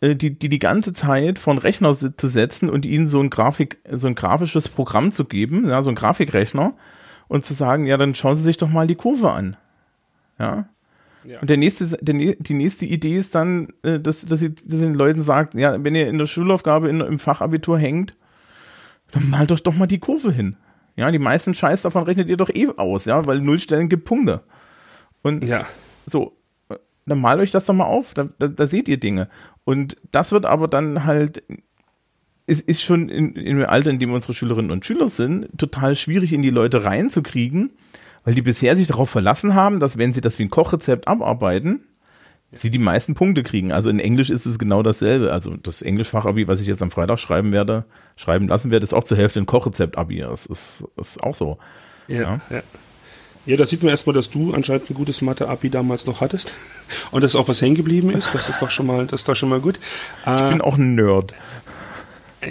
[0.00, 3.78] äh, die, die die ganze Zeit von Rechner zu setzen und ihnen so ein Grafik,
[3.90, 6.72] so ein grafisches Programm zu geben, ja, so ein Grafikrechner
[7.28, 9.58] und zu sagen, ja, dann schauen Sie sich doch mal die Kurve an.
[10.38, 10.66] Ja.
[11.26, 11.40] Ja.
[11.40, 14.86] Und der nächste, der, die nächste Idee ist dann, äh, dass, dass, sie, dass sie
[14.86, 18.14] den Leuten sagt, ja, wenn ihr in der Schulaufgabe in, im Fachabitur hängt,
[19.12, 20.56] dann malt euch doch mal die Kurve hin.
[20.96, 24.42] Ja, die meisten Scheiß davon rechnet ihr doch eh aus, ja, weil Nullstellen gibt Punkte.
[25.22, 25.66] Und ja.
[26.06, 26.36] so,
[27.06, 29.28] dann malt euch das doch mal auf, da, da, da seht ihr Dinge.
[29.64, 31.42] Und das wird aber dann halt,
[32.46, 35.94] es ist schon in, in dem Alter, in dem unsere Schülerinnen und Schüler sind, total
[35.94, 37.72] schwierig in die Leute reinzukriegen,
[38.24, 41.84] weil die bisher sich darauf verlassen haben, dass wenn sie das wie ein Kochrezept abarbeiten,
[42.52, 43.72] sie die meisten Punkte kriegen.
[43.72, 45.32] Also in Englisch ist es genau dasselbe.
[45.32, 47.84] Also das Englischfachabi, was ich jetzt am Freitag schreiben werde,
[48.16, 50.20] schreiben lassen werde, ist auch zur Hälfte ein Kochrezept-Abi.
[50.20, 51.58] Das ist, ist auch so.
[52.08, 52.40] Ja, ja.
[52.50, 52.62] ja.
[53.46, 56.54] Ja, da sieht man erstmal, dass du anscheinend ein gutes Mathe-Abi damals noch hattest
[57.10, 58.34] und dass auch was hängen geblieben ist.
[58.34, 59.78] Das ist doch schon mal, das ist doch schon mal gut.
[60.24, 61.34] Ich äh, bin auch ein Nerd.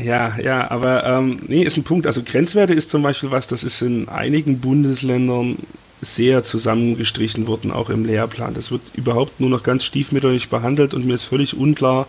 [0.01, 2.08] Ja, ja, aber ähm, nee, ist ein Punkt.
[2.08, 5.58] Also Grenzwerte ist zum Beispiel was, das ist in einigen Bundesländern
[6.01, 8.53] sehr zusammengestrichen worden, auch im Lehrplan.
[8.53, 12.08] Das wird überhaupt nur noch ganz stiefmütterlich behandelt und mir ist völlig unklar,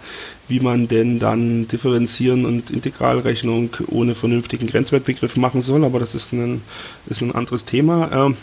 [0.48, 6.32] wie man denn dann Differenzieren und Integralrechnung ohne vernünftigen Grenzwertbegriff machen soll, aber das ist
[6.32, 6.62] ein,
[7.06, 8.10] ist ein anderes Thema.
[8.12, 8.36] Ähm,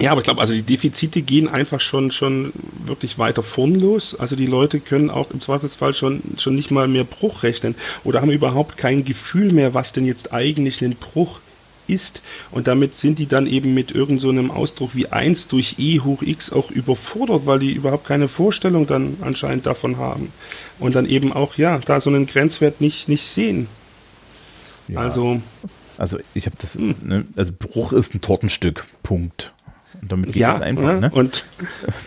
[0.00, 2.52] ja, aber ich glaube, also die Defizite gehen einfach schon, schon
[2.84, 4.14] wirklich weiter vorn los.
[4.14, 8.20] Also die Leute können auch im Zweifelsfall schon, schon nicht mal mehr Bruch rechnen oder
[8.20, 11.40] haben überhaupt kein Gefühl mehr, was denn jetzt eigentlich ein Bruch
[11.88, 12.22] ist.
[12.52, 16.22] Und damit sind die dann eben mit irgendeinem so Ausdruck wie 1 durch e hoch
[16.22, 20.32] x auch überfordert, weil die überhaupt keine Vorstellung dann anscheinend davon haben.
[20.78, 23.66] Und dann eben auch, ja, da so einen Grenzwert nicht, nicht sehen.
[24.86, 25.00] Ja.
[25.00, 25.40] Also.
[25.96, 26.94] Also ich habe das, hm.
[27.02, 29.52] ne, also Bruch ist ein Tortenstück, Punkt.
[30.00, 30.82] Und damit geht ja, es einfach.
[30.82, 31.10] Ja, ne?
[31.12, 31.44] Und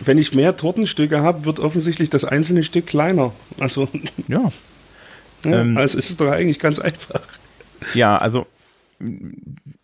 [0.04, 3.32] wenn ich mehr Tortenstücke habe, wird offensichtlich das einzelne Stück kleiner.
[3.58, 3.88] Also,
[4.28, 4.50] ja.
[5.44, 7.20] ja ähm, also ist es doch eigentlich ganz einfach.
[7.94, 8.46] Ja, also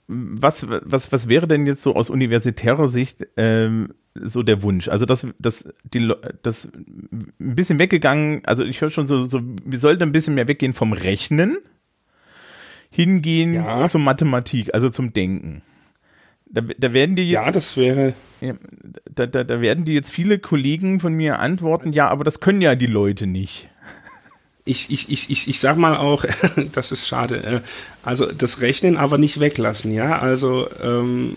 [0.07, 4.89] was, was, was wäre denn jetzt so aus universitärer Sicht ähm, so der Wunsch?
[4.89, 9.79] Also dass das, die, das ein bisschen weggegangen, also ich höre schon so, so, wir
[9.79, 11.59] sollten ein bisschen mehr weggehen vom Rechnen,
[12.91, 13.87] hingehen ja.
[13.89, 15.63] zur Mathematik, also zum Denken.
[16.51, 17.47] Da, da werden die jetzt.
[17.47, 18.15] Ja, das wäre.
[19.15, 22.61] Da, da, da werden die jetzt viele Kollegen von mir antworten, ja, aber das können
[22.61, 23.69] ja die Leute nicht.
[24.65, 26.25] Ich, ich, ich, ich, ich sag mal auch,
[26.73, 27.43] das ist schade.
[27.43, 27.61] Äh,
[28.03, 30.19] also das Rechnen aber nicht weglassen, ja.
[30.19, 31.37] Also ähm,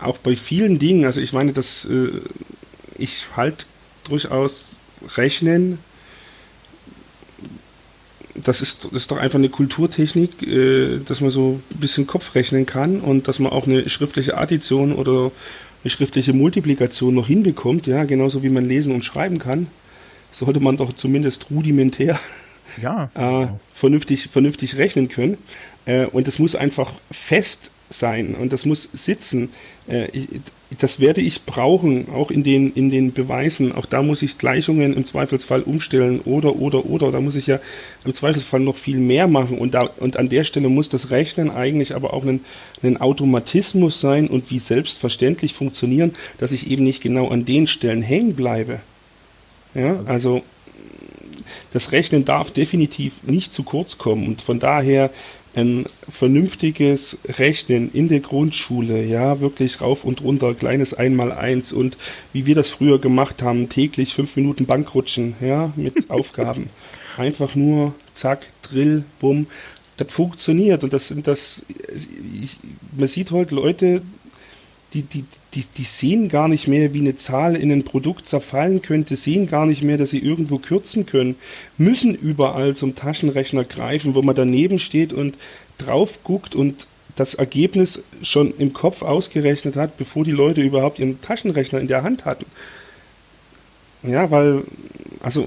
[0.00, 2.08] auch bei vielen Dingen, also ich meine, dass äh,
[2.98, 3.66] ich halt
[4.08, 4.70] durchaus
[5.16, 5.78] Rechnen
[8.34, 12.34] das ist, das ist doch einfach eine Kulturtechnik, äh, dass man so ein bisschen Kopf
[12.34, 15.30] rechnen kann und dass man auch eine schriftliche Addition oder
[15.82, 19.66] eine schriftliche Multiplikation noch hinbekommt, ja, genauso wie man lesen und schreiben kann,
[20.30, 22.18] sollte man doch zumindest rudimentär
[22.80, 25.38] ja, äh, vernünftig, vernünftig rechnen können.
[25.84, 29.50] Äh, und das muss einfach fest sein und das muss sitzen.
[29.88, 30.28] Äh, ich,
[30.78, 33.72] das werde ich brauchen, auch in den, in den Beweisen.
[33.72, 37.10] Auch da muss ich Gleichungen im Zweifelsfall umstellen oder, oder, oder.
[37.10, 37.58] Da muss ich ja
[38.04, 39.58] im Zweifelsfall noch viel mehr machen.
[39.58, 42.40] Und, da, und an der Stelle muss das Rechnen eigentlich aber auch ein,
[42.82, 48.02] ein Automatismus sein und wie selbstverständlich funktionieren, dass ich eben nicht genau an den Stellen
[48.02, 48.80] hängen bleibe.
[49.74, 50.42] Ja, also
[51.72, 54.26] das Rechnen darf definitiv nicht zu kurz kommen.
[54.26, 55.10] Und von daher
[55.54, 61.96] ein vernünftiges Rechnen in der Grundschule, ja, wirklich rauf und runter, kleines Einmaleins und
[62.32, 66.70] wie wir das früher gemacht haben, täglich fünf Minuten Bankrutschen, ja, mit Aufgaben.
[67.16, 69.46] Einfach nur zack, Drill, bumm.
[69.98, 71.62] Das funktioniert und das sind das,
[72.96, 74.02] man sieht heute Leute,
[74.94, 75.24] die, die,
[75.54, 79.48] die, die sehen gar nicht mehr, wie eine Zahl in ein Produkt zerfallen könnte, sehen
[79.48, 81.36] gar nicht mehr, dass sie irgendwo kürzen können,
[81.78, 85.36] müssen überall zum Taschenrechner greifen, wo man daneben steht und
[85.78, 91.20] drauf guckt und das Ergebnis schon im Kopf ausgerechnet hat, bevor die Leute überhaupt ihren
[91.20, 92.46] Taschenrechner in der Hand hatten.
[94.02, 94.62] Ja, weil,
[95.22, 95.46] also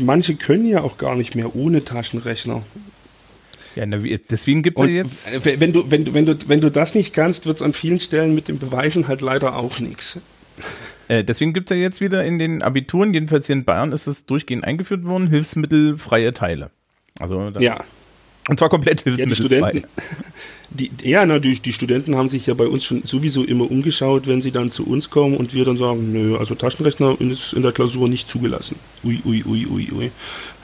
[0.00, 2.62] manche können ja auch gar nicht mehr ohne Taschenrechner.
[3.74, 5.44] Ja, deswegen gibt es jetzt.
[5.44, 8.00] Wenn du, wenn, du, wenn, du, wenn du das nicht kannst, wird es an vielen
[8.00, 10.18] Stellen mit den Beweisen halt leider auch nichts.
[11.08, 14.06] Äh, deswegen gibt es ja jetzt wieder in den Abituren, jedenfalls hier in Bayern, ist
[14.06, 16.70] es durchgehend eingeführt worden, hilfsmittelfreie Teile.
[17.18, 17.78] Also ja.
[18.48, 19.72] Und zwar komplett hilfsmittelfrei.
[19.74, 19.82] Ja,
[20.70, 24.26] die ja na, die, die Studenten haben sich ja bei uns schon sowieso immer umgeschaut,
[24.26, 27.62] wenn sie dann zu uns kommen und wir dann sagen, nö, also Taschenrechner ist in
[27.62, 28.76] der Klausur nicht zugelassen.
[29.04, 30.10] Ui, ui, ui, ui, ui.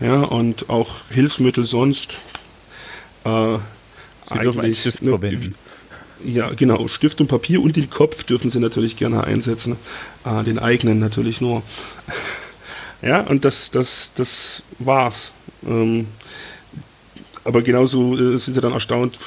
[0.01, 2.16] Ja, und auch Hilfsmittel sonst,
[3.24, 3.59] äh,
[4.31, 5.54] Sie dürfen einen Stift ne, verwenden.
[6.24, 6.88] Ja, genau.
[6.88, 9.76] Stift und Papier und den Kopf dürfen Sie natürlich gerne einsetzen.
[10.24, 11.62] Äh, den eigenen natürlich nur.
[13.02, 15.33] ja, und das, das, das war's.
[15.66, 16.09] Ähm,
[17.44, 19.18] aber genauso äh, sind Sie dann erstaunt,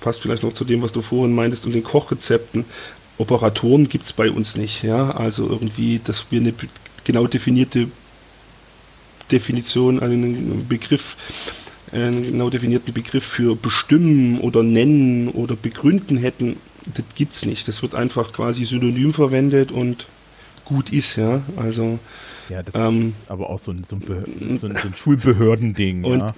[0.00, 2.64] passt vielleicht noch zu dem, was du vorhin meintest, und den Kochrezepten.
[3.16, 4.82] Operatoren gibt es bei uns nicht.
[4.82, 5.12] Ja?
[5.12, 6.52] Also irgendwie, dass wir eine
[7.04, 7.88] genau definierte
[9.30, 11.16] Definition, einen Begriff
[11.94, 17.68] einen genau definierten Begriff für bestimmen oder nennen oder begründen hätten, das gibt es nicht.
[17.68, 20.06] Das wird einfach quasi synonym verwendet und
[20.64, 21.42] gut ist, ja.
[21.56, 21.98] Also
[22.48, 24.02] ja, das ähm, ist aber auch so ein, so ein,
[24.58, 26.04] so ein, so ein Schulbehördending.
[26.04, 26.32] Und ja.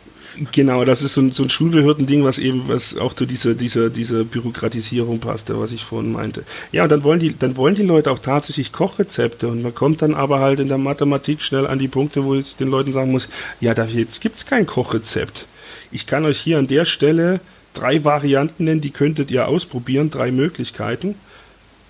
[0.52, 3.90] Genau, das ist so ein, so ein Schulbehördending, was eben was auch zu dieser, dieser,
[3.90, 6.44] dieser Bürokratisierung passt, was ich vorhin meinte.
[6.72, 10.02] Ja, und dann wollen die, dann wollen die Leute auch tatsächlich Kochrezepte und man kommt
[10.02, 13.12] dann aber halt in der Mathematik schnell an die Punkte, wo ich den Leuten sagen
[13.12, 13.28] muss,
[13.60, 15.46] ja, da jetzt gibt es kein Kochrezept.
[15.90, 17.40] Ich kann euch hier an der Stelle
[17.72, 21.14] drei Varianten nennen, die könntet ihr ausprobieren, drei Möglichkeiten.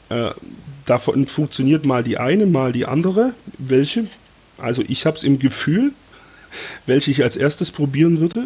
[0.08, 0.30] Äh,
[0.86, 3.32] davon funktioniert mal die eine, mal die andere.
[3.58, 4.06] Welche?
[4.58, 5.92] Also ich habe es im Gefühl,
[6.86, 8.44] welche ich als erstes probieren würde.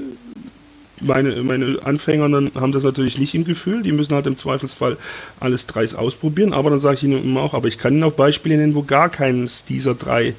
[1.02, 2.24] Meine, meine Anfänger
[2.54, 4.98] haben das natürlich nicht im Gefühl, die müssen halt im Zweifelsfall
[5.38, 8.12] alles dreis ausprobieren, aber dann sage ich ihnen immer auch, aber ich kann ihnen auch
[8.12, 10.34] Beispiele nennen, wo gar keines dieser drei,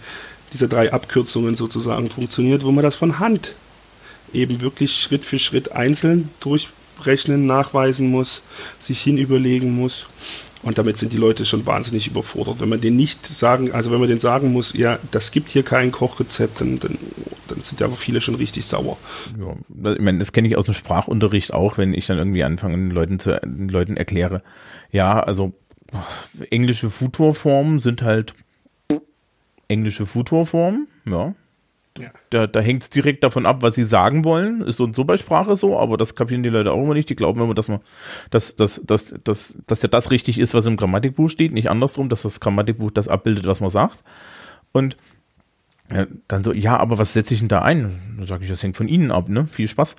[0.54, 3.54] dieser drei Abkürzungen sozusagen funktioniert, wo man das von Hand
[4.34, 8.44] eben wirklich Schritt für Schritt einzeln durchrechnen, nachweisen muss,
[8.80, 10.06] sich hinüberlegen muss.
[10.64, 12.60] Und damit sind die Leute schon wahnsinnig überfordert.
[12.60, 15.64] Wenn man denen nicht sagen, also wenn man denen sagen muss, ja, das gibt hier
[15.64, 16.98] kein Kochrezept, dann, dann,
[17.48, 18.98] dann sind ja viele schon richtig sauer.
[19.40, 22.76] Ja, ich meine, das kenne ich aus dem Sprachunterricht auch, wenn ich dann irgendwie anfange,
[22.76, 24.44] den Leuten zu den Leuten erkläre.
[24.92, 25.54] Ja, also
[26.50, 28.36] englische Futurformen sind halt
[29.68, 31.34] englische Futurformen, ja.
[32.00, 32.10] Ja.
[32.30, 34.62] Da, da hängt es direkt davon ab, was sie sagen wollen.
[34.62, 37.10] Ist so und so bei Sprache so, aber das kapieren die Leute auch immer nicht.
[37.10, 37.82] Die glauben immer, dass man,
[38.30, 42.08] dass, dass, dass, dass, dass ja das richtig ist, was im Grammatikbuch steht, nicht andersrum,
[42.08, 44.04] dass das Grammatikbuch das abbildet, was man sagt.
[44.72, 44.96] Und
[45.92, 48.18] ja, dann so, ja, aber was setze ich denn da ein?
[48.18, 49.46] Da sage ich, das hängt von Ihnen ab, ne?
[49.48, 49.98] Viel Spaß.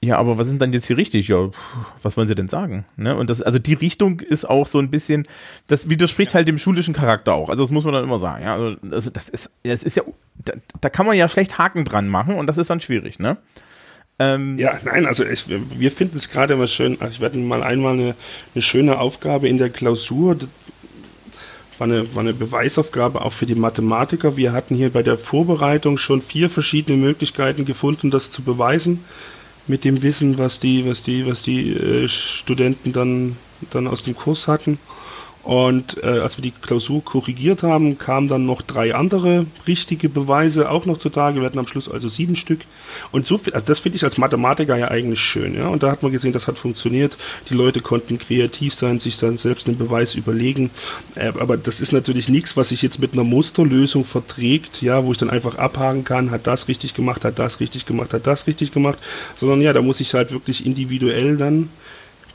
[0.00, 1.26] Ja, aber was ist denn jetzt hier richtig?
[1.26, 1.50] Ja,
[2.02, 2.84] was wollen Sie denn sagen?
[2.96, 3.16] Ne?
[3.16, 5.26] Und das, also die Richtung ist auch so ein bisschen,
[5.66, 7.48] das widerspricht halt dem schulischen Charakter auch.
[7.48, 8.44] Also das muss man dann immer sagen.
[8.44, 10.04] Ja, also das, das ist, das ist ja,
[10.36, 13.38] da, da kann man ja schlecht Haken dran machen und das ist dann schwierig, ne?
[14.20, 16.96] Ähm, ja, nein, also ich, wir finden es gerade immer schön.
[17.00, 18.14] Also ich werde mal einmal eine,
[18.54, 20.36] eine schöne Aufgabe in der Klausur.
[21.78, 24.36] War eine, war eine Beweisaufgabe auch für die Mathematiker.
[24.36, 29.04] Wir hatten hier bei der Vorbereitung schon vier verschiedene Möglichkeiten gefunden, das zu beweisen
[29.68, 33.36] mit dem Wissen, was die, was die, was die äh, Studenten dann,
[33.70, 34.78] dann aus dem Kurs hatten.
[35.48, 40.70] Und äh, als wir die Klausur korrigiert haben, kamen dann noch drei andere richtige Beweise
[40.70, 41.40] auch noch zutage.
[41.40, 42.60] Wir hatten am Schluss also sieben Stück.
[43.12, 45.54] Und so, also das finde ich als Mathematiker ja eigentlich schön.
[45.54, 45.68] Ja?
[45.68, 47.16] Und da hat man gesehen, das hat funktioniert.
[47.48, 50.68] Die Leute konnten kreativ sein, sich dann selbst einen Beweis überlegen.
[51.14, 55.12] Äh, aber das ist natürlich nichts, was sich jetzt mit einer Musterlösung verträgt, ja, wo
[55.12, 58.46] ich dann einfach abhaken kann, hat das richtig gemacht, hat das richtig gemacht, hat das
[58.46, 58.98] richtig gemacht.
[59.34, 61.70] Sondern ja, da muss ich halt wirklich individuell dann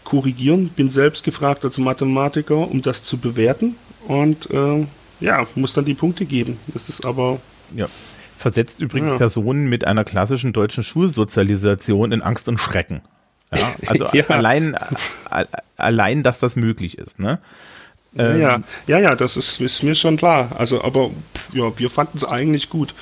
[0.04, 3.76] korrigieren, bin selbst gefragt als Mathematiker, um das zu bewerten
[4.08, 4.86] und äh,
[5.20, 6.60] ja, muss dann die Punkte geben.
[6.68, 7.39] Das ist aber.
[7.76, 7.88] Ja.
[8.38, 9.18] Versetzt übrigens ja.
[9.18, 13.02] Personen mit einer klassischen deutschen Schulsozialisation in Angst und Schrecken.
[13.56, 14.26] Ja, also ja.
[14.28, 14.76] allein,
[15.78, 17.39] allein, dass das möglich ist, ne?
[18.16, 20.52] Ähm, ja, ja, ja, das ist, ist, mir schon klar.
[20.58, 21.10] Also, aber
[21.52, 22.94] ja, wir fanden es eigentlich gut.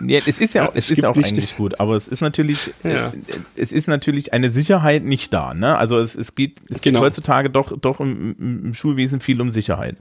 [0.06, 2.72] Ja, es ist ja, ja es, es ist auch eigentlich gut, aber es ist natürlich,
[2.84, 3.08] ja.
[3.08, 3.12] äh,
[3.56, 5.54] es ist natürlich eine Sicherheit nicht da.
[5.54, 5.76] Ne?
[5.76, 7.00] Also es, es geht, es genau.
[7.00, 9.96] geht heutzutage doch, doch im, im, Schulwesen viel um Sicherheit.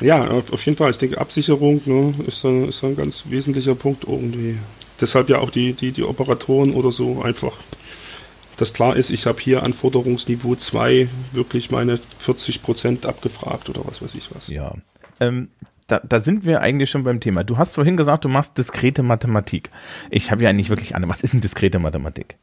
[0.00, 0.90] Ja, auf jeden Fall.
[0.90, 4.58] Ich denke, Absicherung ne, ist, ein, ist ein ganz wesentlicher Punkt irgendwie.
[5.00, 7.52] Deshalb ja auch die, die, die Operatoren oder so einfach
[8.56, 14.02] dass klar ist, ich habe hier Anforderungsniveau 2 wirklich meine 40 Prozent abgefragt oder was
[14.02, 14.48] weiß ich was.
[14.48, 14.74] Ja.
[15.20, 15.48] Ähm,
[15.86, 17.44] da, da sind wir eigentlich schon beim Thema.
[17.44, 19.70] Du hast vorhin gesagt, du machst diskrete Mathematik.
[20.10, 21.10] Ich habe ja nicht wirklich Ahnung.
[21.10, 22.36] Was ist denn diskrete Mathematik?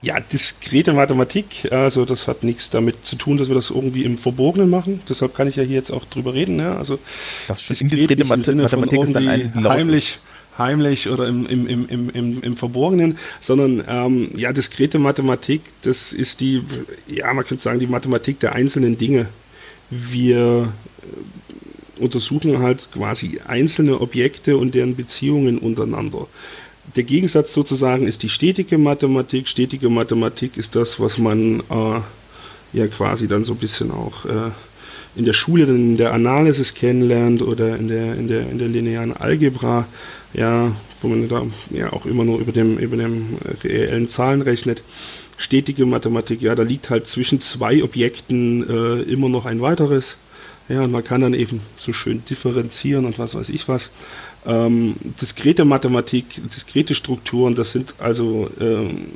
[0.00, 4.18] Ja, diskrete Mathematik, also das hat nichts damit zu tun, dass wir das irgendwie im
[4.18, 5.00] Verborgenen machen.
[5.08, 6.58] Deshalb kann ich ja hier jetzt auch drüber reden.
[6.58, 6.76] Ja?
[6.76, 6.98] Also
[7.46, 10.18] das diskrete Mathematik ist dann ein heimlich
[10.58, 16.40] heimlich oder im, im, im, im, im, Verborgenen, sondern ähm, ja, diskrete Mathematik, das ist
[16.40, 16.62] die,
[17.06, 19.26] ja, man könnte sagen, die Mathematik der einzelnen Dinge.
[19.88, 20.72] Wir
[22.02, 26.26] untersuchen halt quasi einzelne Objekte und deren Beziehungen untereinander.
[26.96, 29.48] Der Gegensatz sozusagen ist die stetige Mathematik.
[29.48, 32.00] Stetige Mathematik ist das, was man äh,
[32.72, 34.50] ja quasi dann so ein bisschen auch äh,
[35.14, 38.68] in der Schule dann in der Analysis kennenlernt oder in der, in der, in der
[38.68, 39.86] linearen Algebra
[40.34, 44.82] ja, wo man da ja auch immer nur über dem, über dem reellen Zahlen rechnet.
[45.36, 50.16] Stetige Mathematik, ja, da liegt halt zwischen zwei Objekten äh, immer noch ein weiteres.
[50.68, 53.90] Ja, und man kann dann eben so schön differenzieren und was weiß ich was.
[54.46, 59.06] Ähm, diskrete Mathematik, diskrete Strukturen, das sind also ähm,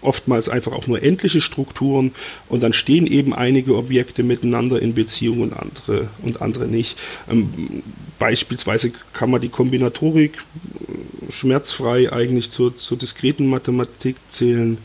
[0.00, 2.12] oftmals einfach auch nur endliche Strukturen
[2.48, 6.98] und dann stehen eben einige Objekte miteinander in Beziehung und andere und andere nicht.
[7.30, 7.82] Ähm,
[8.18, 14.78] beispielsweise kann man die Kombinatorik äh, schmerzfrei eigentlich zur, zur diskreten Mathematik zählen.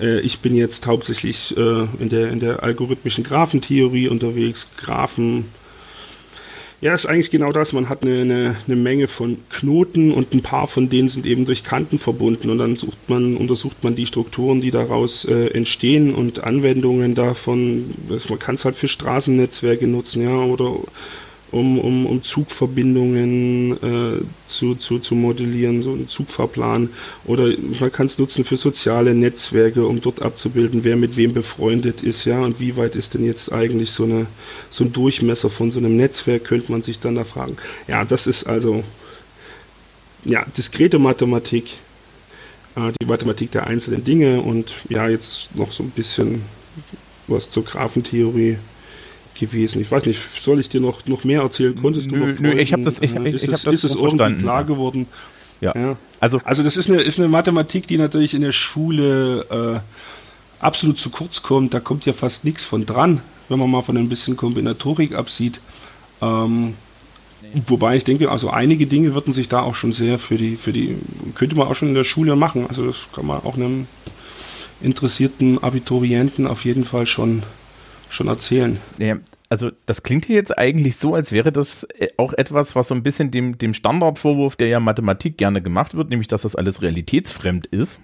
[0.00, 4.66] Äh, ich bin jetzt hauptsächlich äh, in, der, in der algorithmischen Graphentheorie unterwegs.
[4.76, 5.46] Graphen
[6.82, 7.72] ja, ist eigentlich genau das.
[7.72, 11.46] Man hat eine, eine, eine, Menge von Knoten und ein paar von denen sind eben
[11.46, 16.14] durch Kanten verbunden und dann sucht man, untersucht man die Strukturen, die daraus äh, entstehen
[16.14, 17.94] und Anwendungen davon.
[18.28, 20.76] Man kann es halt für Straßennetzwerke nutzen, ja, oder
[21.52, 26.90] um, um, um Zugverbindungen äh, zu, zu, zu modellieren, so einen Zugfahrplan.
[27.24, 32.02] Oder man kann es nutzen für soziale Netzwerke, um dort abzubilden, wer mit wem befreundet
[32.02, 34.26] ist, ja, und wie weit ist denn jetzt eigentlich so, eine,
[34.70, 37.56] so ein Durchmesser von so einem Netzwerk, könnte man sich dann da fragen.
[37.86, 38.82] Ja, das ist also
[40.24, 41.74] ja, diskrete Mathematik,
[42.74, 46.42] äh, die Mathematik der einzelnen Dinge und ja, jetzt noch so ein bisschen
[47.28, 48.58] was zur Graphentheorie
[49.38, 49.80] gewesen.
[49.80, 51.80] Ich weiß nicht, soll ich dir noch, noch mehr erzählen?
[51.80, 53.90] Konntest nö, du Nö, ich habe das, ich, ich, ist ich das, hab das ist
[53.90, 55.06] es irgendwie klar geworden?
[55.60, 55.72] Ja.
[55.74, 55.96] ja.
[56.20, 60.98] Also, also das ist eine, ist eine Mathematik, die natürlich in der Schule äh, absolut
[60.98, 61.74] zu kurz kommt.
[61.74, 65.60] Da kommt ja fast nichts von dran, wenn man mal von ein bisschen Kombinatorik absieht.
[66.20, 66.74] Ähm,
[67.42, 67.62] nee.
[67.66, 70.72] Wobei ich denke, also einige Dinge würden sich da auch schon sehr für die, für
[70.72, 70.96] die,
[71.34, 72.66] könnte man auch schon in der Schule machen.
[72.68, 73.86] Also das kann man auch einem
[74.80, 77.42] interessierten Abiturienten auf jeden Fall schon
[78.10, 78.78] schon erzählen.
[78.98, 79.16] Ja,
[79.48, 82.94] also das klingt hier jetzt eigentlich so, als wäre das äh, auch etwas, was so
[82.94, 86.82] ein bisschen dem, dem Standardvorwurf, der ja Mathematik gerne gemacht wird, nämlich dass das alles
[86.82, 88.00] realitätsfremd ist,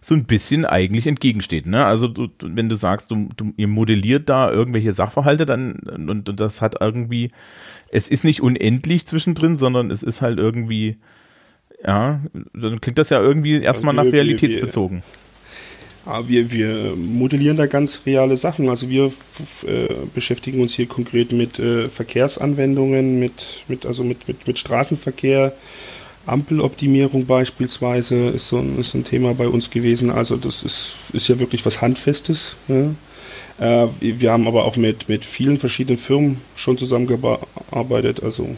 [0.00, 1.66] so ein bisschen eigentlich entgegensteht.
[1.66, 1.84] Ne?
[1.84, 6.40] Also du, wenn du sagst, du, du, ihr modelliert da irgendwelche Sachverhalte, dann und, und
[6.40, 7.30] das hat irgendwie,
[7.88, 10.96] es ist nicht unendlich zwischendrin, sondern es ist halt irgendwie,
[11.86, 12.20] ja,
[12.52, 15.02] dann klingt das ja irgendwie erstmal nach realitätsbezogen.
[16.04, 18.68] Aber wir, wir modellieren da ganz reale Sachen.
[18.68, 19.12] Also wir
[19.66, 25.52] äh, beschäftigen uns hier konkret mit äh, Verkehrsanwendungen, mit, mit, also mit, mit, mit Straßenverkehr.
[26.26, 30.10] Ampeloptimierung beispielsweise ist so, ein, ist so ein Thema bei uns gewesen.
[30.10, 32.54] Also das ist, ist ja wirklich was Handfestes.
[32.68, 33.84] Ja.
[33.84, 38.22] Äh, wir haben aber auch mit, mit vielen verschiedenen Firmen schon zusammengearbeitet.
[38.22, 38.56] Also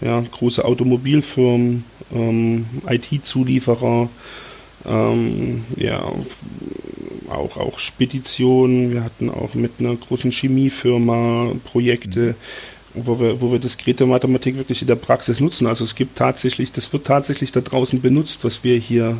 [0.00, 1.84] ja, große Automobilfirmen,
[2.14, 4.08] ähm, IT-Zulieferer,
[4.86, 6.02] ähm, ja,
[7.30, 8.92] auch, auch Speditionen.
[8.92, 12.34] Wir hatten auch mit einer großen Chemiefirma Projekte,
[12.94, 13.06] mhm.
[13.06, 15.66] wo, wir, wo wir diskrete Mathematik wirklich in der Praxis nutzen.
[15.66, 19.18] Also es gibt tatsächlich, das wird tatsächlich da draußen benutzt, was wir hier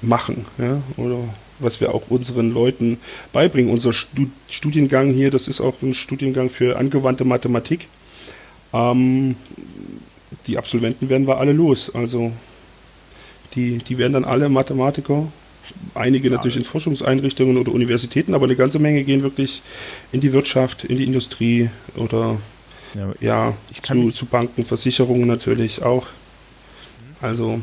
[0.00, 0.46] machen.
[0.58, 0.80] Ja?
[0.96, 1.18] Oder
[1.60, 2.98] was wir auch unseren Leuten
[3.32, 3.72] beibringen.
[3.72, 7.88] Unser Stud Studiengang hier, das ist auch ein Studiengang für angewandte Mathematik.
[8.72, 9.36] Ähm,
[10.46, 11.94] die Absolventen werden wir alle los.
[11.94, 12.32] Also
[13.54, 15.28] die, die werden dann alle Mathematiker
[15.94, 16.36] Einige ja.
[16.36, 19.62] natürlich in Forschungseinrichtungen oder Universitäten, aber eine ganze Menge gehen wirklich
[20.12, 22.38] in die Wirtschaft, in die Industrie oder
[22.94, 26.06] ja, ja zu, zu Banken, Versicherungen natürlich auch.
[27.20, 27.60] Also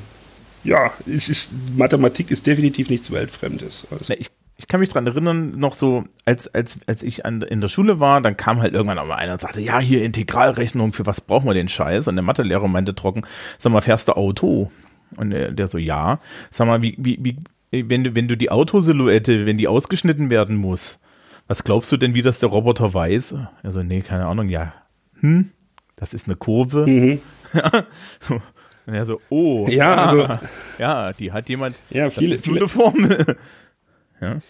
[0.64, 3.84] ja, es ist, Mathematik ist definitiv nichts Weltfremdes.
[3.92, 4.14] Also.
[4.14, 7.68] Ich, ich kann mich dran erinnern, noch so, als, als, als ich an, in der
[7.68, 11.06] Schule war, dann kam halt irgendwann auch mal einer und sagte, ja, hier Integralrechnung, für
[11.06, 12.08] was brauchen wir den Scheiß?
[12.08, 13.24] Und der Mathelehrer meinte trocken,
[13.60, 14.72] sag mal, fährst du Auto?
[15.18, 16.20] Und der, der so, ja.
[16.50, 20.56] Sag mal, wie, wie, wie, wenn du, wenn du die Autosilhouette, wenn die ausgeschnitten werden
[20.56, 21.00] muss,
[21.48, 23.36] was glaubst du denn, wie das der Roboter weiß?
[23.64, 24.74] Also, nee, keine Ahnung, ja.
[25.20, 25.52] Hm,
[25.96, 26.86] das ist eine Kurve.
[26.88, 27.22] Mhm.
[28.88, 30.40] Und er so, oh, ja, ah, also,
[30.78, 33.38] ja, die hat jemand, ja, viele, das ist viele, eine Formel.
[34.22, 34.42] ja.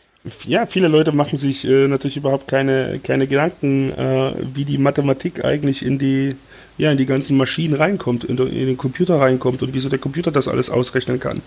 [0.45, 5.45] Ja, viele Leute machen sich äh, natürlich überhaupt keine, keine Gedanken, äh, wie die Mathematik
[5.45, 6.36] eigentlich in die
[6.78, 10.32] ja, in die ganzen Maschinen reinkommt, in, in, den Computer reinkommt und wieso der Computer
[10.32, 11.41] das alles ausrechnen kann.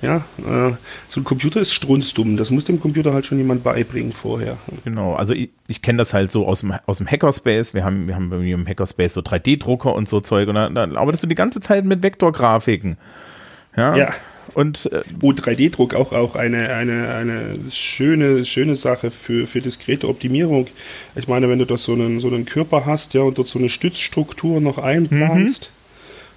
[0.00, 0.72] Ja, äh,
[1.08, 4.56] so ein Computer ist strunzdumm, das muss dem Computer halt schon jemand beibringen vorher.
[4.84, 8.08] Genau, also ich, ich kenne das halt so aus dem, aus dem Hackerspace, wir haben,
[8.08, 11.22] wir haben bei mir im Hackerspace so 3D-Drucker und so Zeug und da, da arbeitest
[11.22, 12.96] du die ganze Zeit mit Vektorgrafiken.
[13.76, 13.96] Ja.
[13.96, 14.12] ja.
[14.54, 20.08] Und äh, wo 3D-Druck auch, auch eine, eine, eine schöne, schöne Sache für, für diskrete
[20.08, 20.66] Optimierung.
[21.16, 23.58] Ich meine, wenn du dort so einen, so einen Körper hast, ja, und dort so
[23.58, 25.70] eine Stützstruktur noch einplanst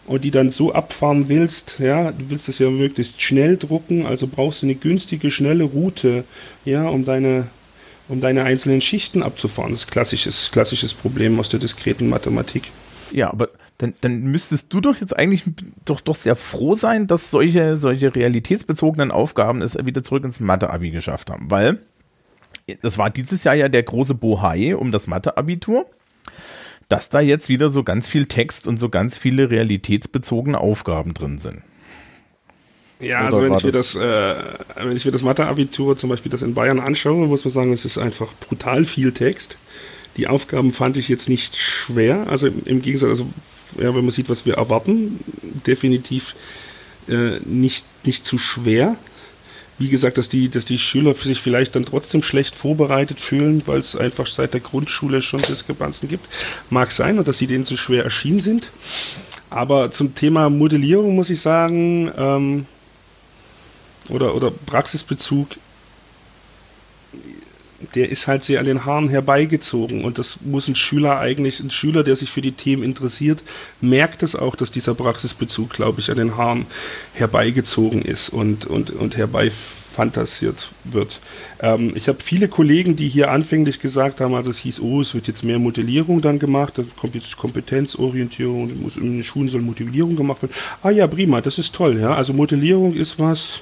[0.07, 0.13] mhm.
[0.13, 4.27] und die dann so abfahren willst, ja, du willst das ja möglichst schnell drucken, also
[4.27, 6.23] brauchst du eine günstige, schnelle Route,
[6.63, 7.47] ja, um deine,
[8.07, 9.71] um deine einzelnen Schichten abzufahren.
[9.71, 12.71] Das ist klassisches, klassisches Problem aus der diskreten Mathematik.
[13.11, 15.43] Ja, aber dann, dann müsstest du doch jetzt eigentlich
[15.83, 20.91] doch, doch sehr froh sein, dass solche, solche realitätsbezogenen Aufgaben es wieder zurück ins Mathe-Abi
[20.91, 21.51] geschafft haben.
[21.51, 21.79] Weil
[22.81, 25.85] das war dieses Jahr ja der große Bohai um das Mathe-Abitur,
[26.87, 31.37] dass da jetzt wieder so ganz viel Text und so ganz viele realitätsbezogene Aufgaben drin
[31.37, 31.61] sind.
[33.01, 34.35] Ja, Oder also wenn ich, mir das, äh,
[34.77, 37.83] wenn ich mir das Mathe-Abitur zum Beispiel das in Bayern anschaue, muss man sagen, es
[37.83, 39.57] ist einfach brutal viel Text.
[40.15, 43.27] Die Aufgaben fand ich jetzt nicht schwer, also im Gegensatz, also
[43.77, 45.19] ja, wenn man sieht, was wir erwarten,
[45.65, 46.35] definitiv
[47.07, 48.95] äh, nicht, nicht zu schwer.
[49.77, 53.79] Wie gesagt, dass die, dass die Schüler sich vielleicht dann trotzdem schlecht vorbereitet fühlen, weil
[53.79, 56.25] es einfach seit der Grundschule schon Diskrepanzen gibt.
[56.69, 58.69] Mag sein und dass sie denen zu schwer erschienen sind.
[59.49, 62.65] Aber zum Thema Modellierung muss ich sagen, ähm,
[64.07, 65.49] oder, oder Praxisbezug,
[67.93, 70.05] der ist halt sehr an den Haaren herbeigezogen.
[70.05, 73.41] Und das muss ein Schüler eigentlich, ein Schüler, der sich für die Themen interessiert,
[73.81, 76.65] merkt es auch, dass dieser Praxisbezug, glaube ich, an den Haaren
[77.13, 81.19] herbeigezogen ist und, und, und herbeifantasiert wird.
[81.59, 85.13] Ähm, ich habe viele Kollegen, die hier anfänglich gesagt haben, also es hieß, oh, es
[85.13, 89.61] wird jetzt mehr Modellierung dann gemacht, da kommt jetzt Kompetenzorientierung, muss, in den Schulen soll
[89.61, 90.53] Modellierung gemacht werden.
[90.81, 92.15] Ah ja, prima, das ist toll, ja.
[92.15, 93.61] Also Modellierung ist was,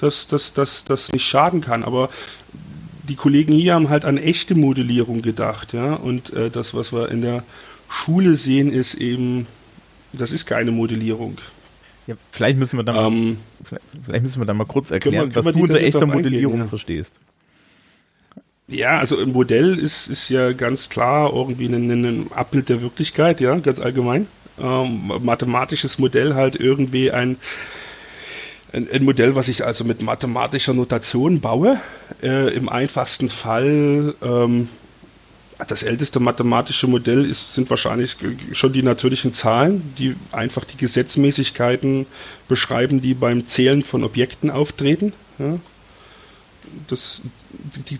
[0.00, 1.84] das, das, das, das nicht schaden kann.
[1.84, 2.08] Aber
[3.08, 5.94] die Kollegen hier haben halt an echte Modellierung gedacht, ja.
[5.94, 7.42] Und äh, das, was wir in der
[7.88, 9.46] Schule sehen, ist eben,
[10.12, 11.38] das ist keine Modellierung.
[12.06, 15.34] Ja, vielleicht müssen wir da mal, ähm, vielleicht, vielleicht, müssen wir da mal kurz erklären,
[15.34, 16.68] wir, was du unter echter Modellierung eingehen, ja.
[16.68, 17.20] verstehst.
[18.66, 23.40] Ja, also ein Modell ist, ist ja ganz klar irgendwie ein, ein Abbild der Wirklichkeit,
[23.40, 24.26] ja, ganz allgemein.
[24.60, 27.36] Ähm, mathematisches Modell halt irgendwie ein
[28.72, 31.80] ein, ein, Modell, was ich also mit mathematischer Notation baue.
[32.22, 34.68] Äh, Im einfachsten Fall, ähm,
[35.66, 38.16] das älteste mathematische Modell ist, sind wahrscheinlich
[38.52, 42.06] schon die natürlichen Zahlen, die einfach die Gesetzmäßigkeiten
[42.46, 45.12] beschreiben, die beim Zählen von Objekten auftreten.
[45.38, 45.58] Ja
[46.88, 47.22] das,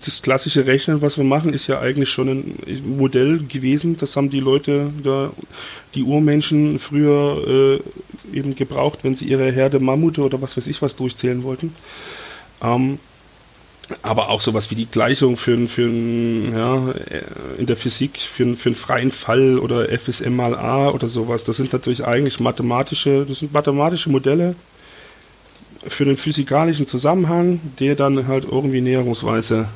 [0.04, 3.96] das klassische Rechnen, was wir machen, ist ja eigentlich schon ein Modell gewesen.
[3.96, 5.30] Das haben die Leute, da,
[5.94, 7.80] die Urmenschen früher
[8.34, 11.74] äh, eben gebraucht, wenn sie ihre Herde Mammute oder was weiß ich was durchzählen wollten.
[12.62, 12.98] Ähm,
[14.02, 16.94] aber auch sowas wie die Gleichung für, für ja,
[17.56, 21.44] in der Physik für, für einen freien Fall oder FSM mal A oder sowas.
[21.44, 24.54] Das sind natürlich eigentlich mathematische, das sind mathematische Modelle,
[25.88, 29.68] für den physikalischen Zusammenhang, der dann halt irgendwie näherungsweise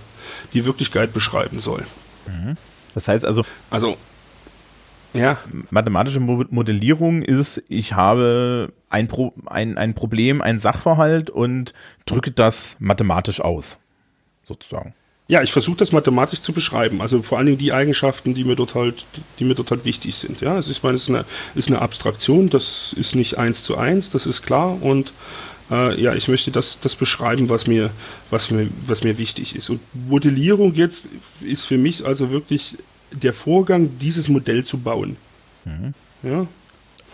[0.52, 1.84] die Wirklichkeit beschreiben soll.
[2.26, 2.56] Mhm.
[2.94, 3.96] Das heißt also, also
[5.14, 5.36] ja.
[5.70, 11.74] Mathematische Modellierung ist, ich habe ein, Pro, ein, ein Problem, ein Sachverhalt und
[12.06, 13.78] drücke das mathematisch aus,
[14.44, 14.94] sozusagen.
[15.28, 17.00] Ja, ich versuche das mathematisch zu beschreiben.
[17.00, 19.06] Also vor allen Dingen die Eigenschaften, die mir dort halt,
[19.38, 20.40] die mir dort halt wichtig sind.
[20.40, 23.64] Ja, es ist, ich meine, es ist eine, ist eine Abstraktion, das ist nicht eins
[23.64, 25.12] zu eins, das ist klar und
[25.72, 27.90] äh, ja, ich möchte das, das beschreiben, was mir,
[28.30, 29.70] was, mir, was mir wichtig ist.
[29.70, 31.08] Und Modellierung jetzt
[31.40, 32.76] ist für mich also wirklich
[33.10, 35.16] der Vorgang, dieses Modell zu bauen.
[35.64, 35.94] Mhm.
[36.22, 36.46] Ja.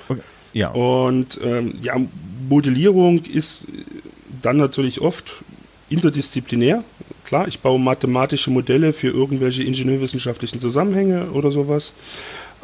[0.08, 0.20] Okay.
[0.52, 0.70] ja.
[0.70, 1.96] Und ähm, ja,
[2.48, 3.66] Modellierung ist
[4.42, 5.34] dann natürlich oft
[5.88, 6.82] interdisziplinär.
[7.24, 11.92] Klar, ich baue mathematische Modelle für irgendwelche ingenieurwissenschaftlichen Zusammenhänge oder sowas.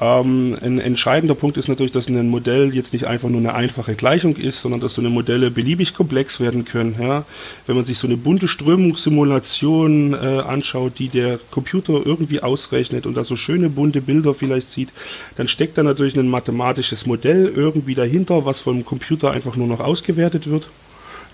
[0.00, 3.94] Ähm, ein entscheidender Punkt ist natürlich, dass ein Modell jetzt nicht einfach nur eine einfache
[3.94, 6.96] Gleichung ist, sondern dass so eine Modelle beliebig komplex werden können.
[7.00, 7.24] Ja?
[7.66, 13.16] Wenn man sich so eine bunte Strömungssimulation äh, anschaut, die der Computer irgendwie ausrechnet und
[13.16, 14.88] da so schöne bunte Bilder vielleicht sieht,
[15.36, 19.80] dann steckt da natürlich ein mathematisches Modell irgendwie dahinter, was vom Computer einfach nur noch
[19.80, 20.66] ausgewertet wird.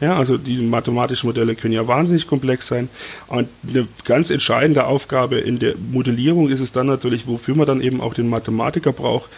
[0.00, 2.88] Ja, also die mathematischen Modelle können ja wahnsinnig komplex sein.
[3.28, 7.82] Und eine ganz entscheidende Aufgabe in der Modellierung ist es dann natürlich, wofür man dann
[7.82, 9.30] eben auch den Mathematiker braucht,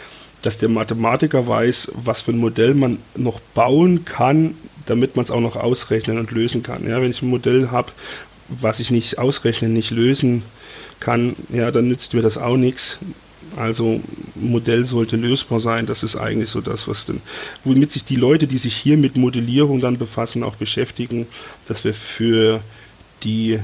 [0.42, 4.54] dass der Mathematiker weiß, was für ein Modell man noch bauen kann,
[4.86, 6.88] damit man es auch noch ausrechnen und lösen kann.
[6.88, 7.92] Ja, wenn ich ein Modell habe,
[8.48, 10.42] was ich nicht ausrechnen, nicht lösen
[11.00, 12.98] kann, ja, dann nützt mir das auch nichts.
[13.56, 14.00] Also
[14.34, 15.86] Modell sollte lösbar sein.
[15.86, 17.20] Das ist eigentlich so das, was denn,
[17.64, 21.26] womit sich die Leute, die sich hier mit Modellierung dann befassen, auch beschäftigen,
[21.68, 22.60] dass wir für
[23.22, 23.58] die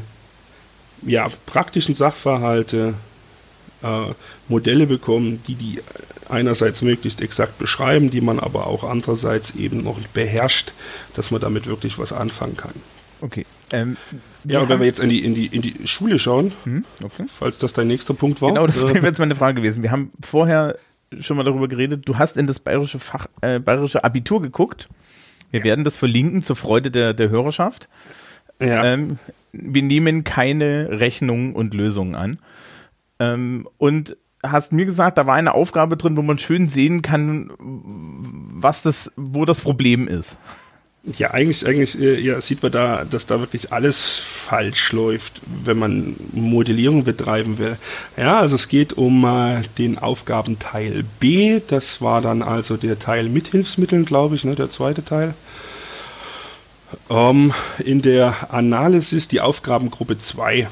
[1.07, 2.95] ja, praktischen Sachverhalte
[3.83, 4.13] äh,
[4.49, 5.81] Modelle bekommen, die die
[6.29, 10.73] einerseits möglichst exakt beschreiben, die man aber auch andererseits eben noch beherrscht,
[11.15, 12.75] dass man damit wirklich was anfangen kann.
[13.21, 13.47] Okay.
[13.73, 13.97] Ähm,
[14.45, 17.25] ja, und wenn wir jetzt in die, in die, in die Schule schauen, hm, okay.
[17.29, 18.51] falls das dein nächster Punkt war.
[18.51, 19.83] Genau, das wäre jetzt meine Frage gewesen.
[19.83, 20.79] Wir haben vorher
[21.21, 24.89] schon mal darüber geredet, du hast in das bayerische Fach, äh, bayerische Abitur geguckt.
[25.51, 25.65] Wir ja.
[25.65, 27.89] werden das verlinken zur Freude der, der Hörerschaft.
[28.61, 28.85] Ja.
[28.85, 29.19] Ähm,
[29.53, 32.39] wir nehmen keine Rechnungen und Lösungen an.
[33.19, 37.51] Ähm, und hast mir gesagt, da war eine Aufgabe drin, wo man schön sehen kann,
[37.59, 40.37] was das, wo das Problem ist.
[41.17, 45.79] Ja, eigentlich, eigentlich äh, ja, sieht man da, dass da wirklich alles falsch läuft, wenn
[45.79, 47.79] man Modellierung betreiben will.
[48.17, 51.61] Ja, also es geht um äh, den Aufgabenteil B.
[51.67, 55.35] Das war dann also der Teil mit Hilfsmitteln, glaube ich, ne, der zweite Teil.
[57.09, 60.59] Ähm, in der Analysis die Aufgabengruppe 2.
[60.59, 60.67] Äh,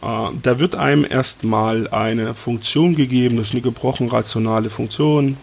[0.00, 5.36] da wird einem erstmal eine Funktion gegeben, das ist eine gebrochen rationale Funktion,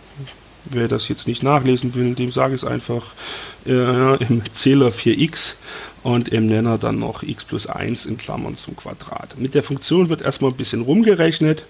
[0.70, 3.04] Wer das jetzt nicht nachlesen will, dem sage ich es einfach
[3.66, 5.54] äh, im Zähler 4x
[6.04, 9.38] und im Nenner dann noch x plus 1 in Klammern zum Quadrat.
[9.38, 11.66] Mit der Funktion wird erstmal ein bisschen rumgerechnet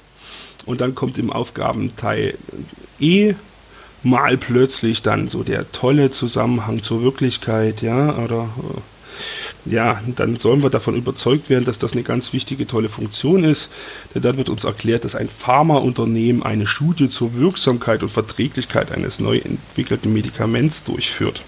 [0.66, 2.38] und dann kommt im Aufgabenteil
[3.00, 3.34] E
[4.04, 8.82] mal plötzlich dann so der tolle Zusammenhang zur Wirklichkeit, ja, oder äh,
[9.72, 13.70] ja, dann sollen wir davon überzeugt werden, dass das eine ganz wichtige, tolle Funktion ist.
[14.14, 19.20] Denn dann wird uns erklärt, dass ein Pharmaunternehmen eine Studie zur Wirksamkeit und Verträglichkeit eines
[19.20, 21.42] neu entwickelten Medikaments durchführt.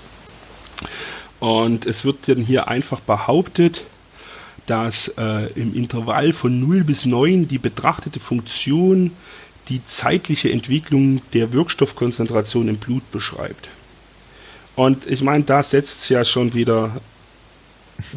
[1.40, 3.86] Und es wird dann hier einfach behauptet,
[4.66, 9.12] dass äh, im Intervall von 0 bis 9 die betrachtete Funktion
[9.70, 13.70] die zeitliche Entwicklung der Wirkstoffkonzentration im Blut beschreibt.
[14.76, 16.92] Und ich meine, da setzt es ja schon wieder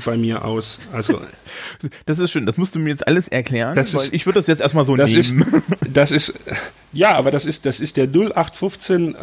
[0.05, 0.79] bei mir aus.
[0.93, 1.21] Also
[2.07, 2.47] das ist schön.
[2.47, 3.77] Das musst du mir jetzt alles erklären.
[3.77, 5.41] Ist, ich würde das jetzt erstmal so das nehmen.
[5.41, 6.35] Ist, das ist
[6.93, 9.19] ja, aber das ist das ist der 0815 äh,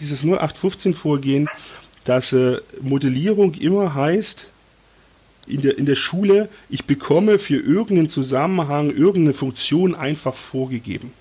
[0.00, 1.48] dieses 0815 Vorgehen,
[2.04, 4.46] dass äh, Modellierung immer heißt
[5.48, 11.12] in der, in der Schule, ich bekomme für irgendeinen Zusammenhang irgendeine Funktion einfach vorgegeben.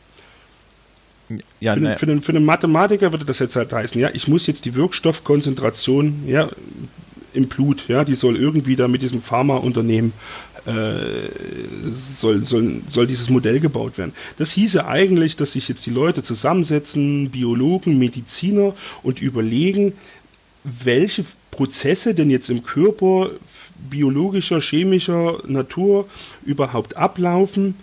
[1.60, 4.30] Ja, für, den, für, den, für, den, Mathematiker würde das jetzt halt heißen, ja, ich
[4.30, 6.48] muss jetzt die Wirkstoffkonzentration ja,
[7.34, 10.14] im Blut, ja, die soll irgendwie da mit diesem Pharmaunternehmen
[10.66, 11.30] äh,
[11.92, 14.14] soll, soll, soll dieses Modell gebaut werden.
[14.38, 19.94] Das hieße eigentlich, dass sich jetzt die Leute zusammensetzen, Biologen, Mediziner und überlegen,
[20.64, 23.30] welche Prozesse denn jetzt im Körper
[23.90, 26.10] biologischer, chemischer Natur
[26.46, 27.76] überhaupt ablaufen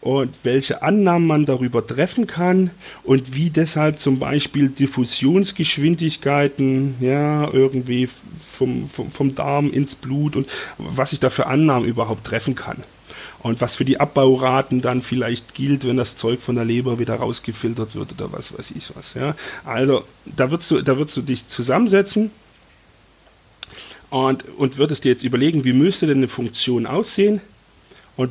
[0.00, 2.70] und welche Annahmen man darüber treffen kann
[3.02, 8.08] und wie deshalb zum Beispiel Diffusionsgeschwindigkeiten ja irgendwie
[8.40, 10.48] vom, vom, vom Darm ins Blut und
[10.78, 12.82] was ich da für Annahmen überhaupt treffen kann.
[13.42, 17.14] Und was für die Abbauraten dann vielleicht gilt, wenn das Zeug von der Leber wieder
[17.14, 19.14] rausgefiltert wird oder was weiß ich was.
[19.14, 19.34] Ja.
[19.64, 22.30] Also da würdest du, da würdest du dich zusammensetzen
[24.10, 27.40] und, und würdest dir jetzt überlegen, wie müsste denn eine Funktion aussehen
[28.16, 28.30] und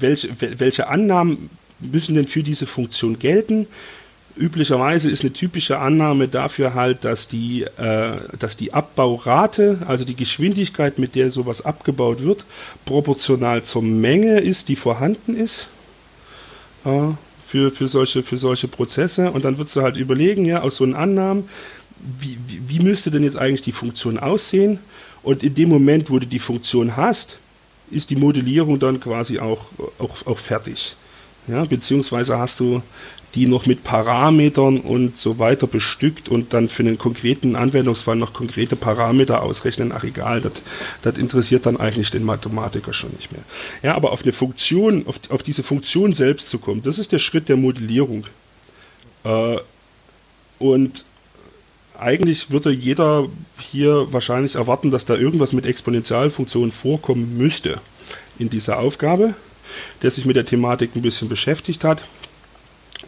[0.00, 3.66] welche, welche Annahmen müssen denn für diese Funktion gelten.
[4.36, 10.16] Üblicherweise ist eine typische Annahme dafür halt, dass die, äh, dass die Abbaurate, also die
[10.16, 12.44] Geschwindigkeit, mit der sowas abgebaut wird,
[12.84, 15.68] proportional zur Menge ist, die vorhanden ist
[16.84, 17.12] äh,
[17.46, 19.30] für, für, solche, für solche Prozesse.
[19.30, 21.48] Und dann würdest du halt überlegen, ja, aus so einen Annahmen,
[22.18, 24.80] wie, wie, wie müsste denn jetzt eigentlich die Funktion aussehen?
[25.22, 27.38] Und in dem Moment, wo du die Funktion hast,
[27.94, 29.66] ist die Modellierung dann quasi auch,
[29.98, 30.96] auch, auch fertig.
[31.46, 32.82] Ja, beziehungsweise hast du
[33.34, 38.32] die noch mit Parametern und so weiter bestückt und dann für einen konkreten Anwendungsfall noch
[38.32, 39.92] konkrete Parameter ausrechnen.
[39.94, 40.40] Ach egal,
[41.02, 43.42] das interessiert dann eigentlich den Mathematiker schon nicht mehr.
[43.82, 47.18] Ja, aber auf eine Funktion, auf, auf diese Funktion selbst zu kommen, das ist der
[47.18, 48.26] Schritt der Modellierung.
[49.24, 49.56] Äh,
[50.60, 51.04] und
[52.04, 53.28] eigentlich würde jeder
[53.58, 57.80] hier wahrscheinlich erwarten, dass da irgendwas mit Exponentialfunktionen vorkommen müsste
[58.38, 59.34] in dieser Aufgabe,
[60.02, 62.04] der sich mit der Thematik ein bisschen beschäftigt hat.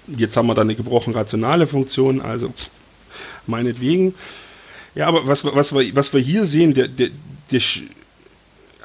[0.07, 2.55] Jetzt haben wir da eine gebrochen rationale Funktion, also
[3.47, 4.15] meinetwegen.
[4.95, 7.11] Ja, aber was, was, wir, was wir hier sehen, der, der,
[7.51, 7.61] der,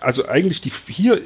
[0.01, 1.21] also eigentlich die, hier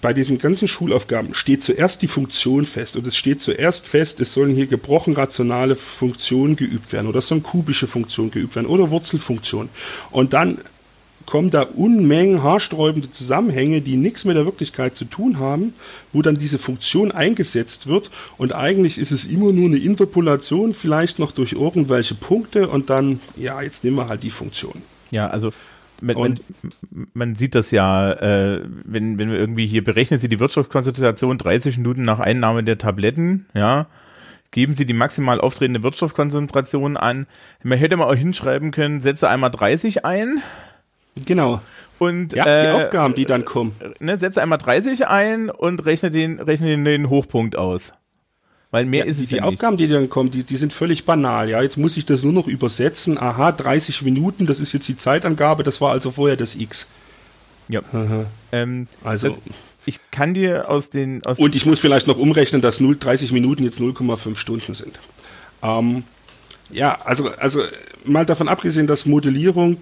[0.00, 4.32] bei diesen ganzen Schulaufgaben steht zuerst die Funktion fest und es steht zuerst fest, es
[4.32, 8.90] sollen hier gebrochen rationale Funktionen geübt werden oder es sollen kubische Funktionen geübt werden oder
[8.90, 9.68] Wurzelfunktionen.
[10.10, 10.58] Und dann
[11.26, 15.72] kommen da Unmengen haarsträubende Zusammenhänge, die nichts mit der Wirklichkeit zu tun haben,
[16.12, 21.18] wo dann diese Funktion eingesetzt wird und eigentlich ist es immer nur eine Interpolation, vielleicht
[21.18, 24.82] noch durch irgendwelche Punkte und dann, ja, jetzt nehmen wir halt die Funktion.
[25.10, 25.52] Ja, also
[26.00, 26.40] man, man,
[27.12, 31.78] man, sieht das ja, äh, wenn, wenn wir irgendwie hier berechnen Sie die Wirtschaftskonzentration 30
[31.78, 33.86] Minuten nach Einnahme der Tabletten, ja,
[34.50, 37.26] geben Sie die maximal auftretende Wirtschaftskonzentration an.
[37.62, 40.42] Man hätte mal auch hinschreiben können, setze einmal 30 ein.
[41.24, 41.60] Genau.
[41.98, 43.74] Und ja, äh, die Aufgaben, die dann kommen.
[44.00, 47.92] Ne, setze einmal 30 ein und rechne den, rechne den, den Hochpunkt aus.
[48.74, 51.04] Weil mehr ja, ist es die ja Aufgaben, die dann kommen, die, die sind völlig
[51.04, 51.48] banal.
[51.48, 53.18] Ja, jetzt muss ich das nur noch übersetzen.
[53.18, 55.62] Aha, 30 Minuten, das ist jetzt die Zeitangabe.
[55.62, 56.88] Das war also vorher das X.
[57.68, 57.82] Ja.
[58.50, 59.38] Ähm, also das,
[59.86, 63.30] ich kann dir aus den aus und ich muss vielleicht noch umrechnen, dass 0, 30
[63.30, 64.98] Minuten jetzt 0,5 Stunden sind.
[65.62, 66.02] Ähm,
[66.68, 67.60] ja, also also
[68.04, 69.76] mal davon abgesehen, dass Modellierung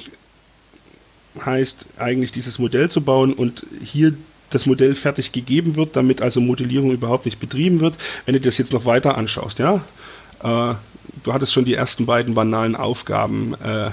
[1.42, 4.12] heißt eigentlich dieses Modell zu bauen und hier
[4.54, 7.94] das Modell fertig gegeben wird, damit also Modellierung überhaupt nicht betrieben wird.
[8.24, 9.82] Wenn du das jetzt noch weiter anschaust, ja,
[10.42, 10.74] äh,
[11.24, 13.90] du hattest schon die ersten beiden banalen Aufgaben äh,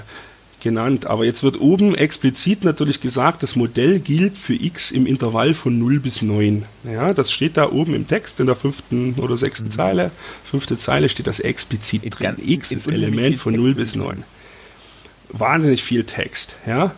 [0.60, 5.54] genannt, aber jetzt wird oben explizit natürlich gesagt, das Modell gilt für x im Intervall
[5.54, 6.64] von 0 bis 9.
[6.84, 9.70] Ja, das steht da oben im Text in der fünften oder sechsten mhm.
[9.70, 10.10] Zeile.
[10.44, 12.36] Fünfte Zeile steht das explizit in drin.
[12.44, 14.22] x ist Element von 0 bis 9.
[15.30, 16.94] Wahnsinnig viel Text, ja.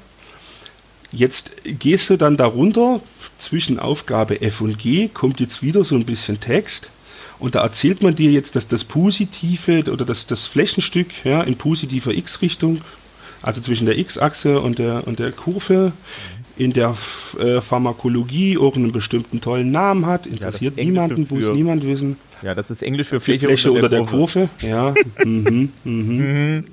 [1.12, 3.00] Jetzt gehst du dann darunter,
[3.43, 6.90] zwischen Aufgabe F und G kommt jetzt wieder so ein bisschen Text.
[7.38, 11.57] Und da erzählt man dir jetzt, dass das Positive oder das, das Flächenstück ja, in
[11.57, 12.82] positiver X-Richtung,
[13.43, 15.93] also zwischen der X-Achse und der, und der Kurve,
[16.57, 16.97] in der
[17.40, 20.26] äh, Pharmakologie irgendeinen bestimmten tollen Namen hat.
[20.26, 22.16] Interessiert ja, niemanden, muss niemand wissen.
[22.43, 24.49] Ja, das ist Englisch für Fläche, Fläche unter, der, unter der Kurve.
[24.61, 24.68] Kurve.
[24.68, 24.95] Ja.
[25.24, 26.64] mhm, mhm.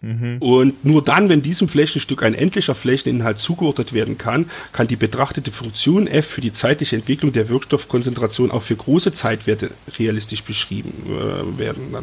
[0.00, 0.38] Mhm.
[0.38, 5.50] Und nur dann, wenn diesem Flächenstück ein endlicher Flächeninhalt zugeordnet werden kann, kann die betrachtete
[5.50, 11.58] Funktion f für die zeitliche Entwicklung der Wirkstoffkonzentration auch für große Zeitwerte realistisch beschrieben äh,
[11.58, 11.94] werden.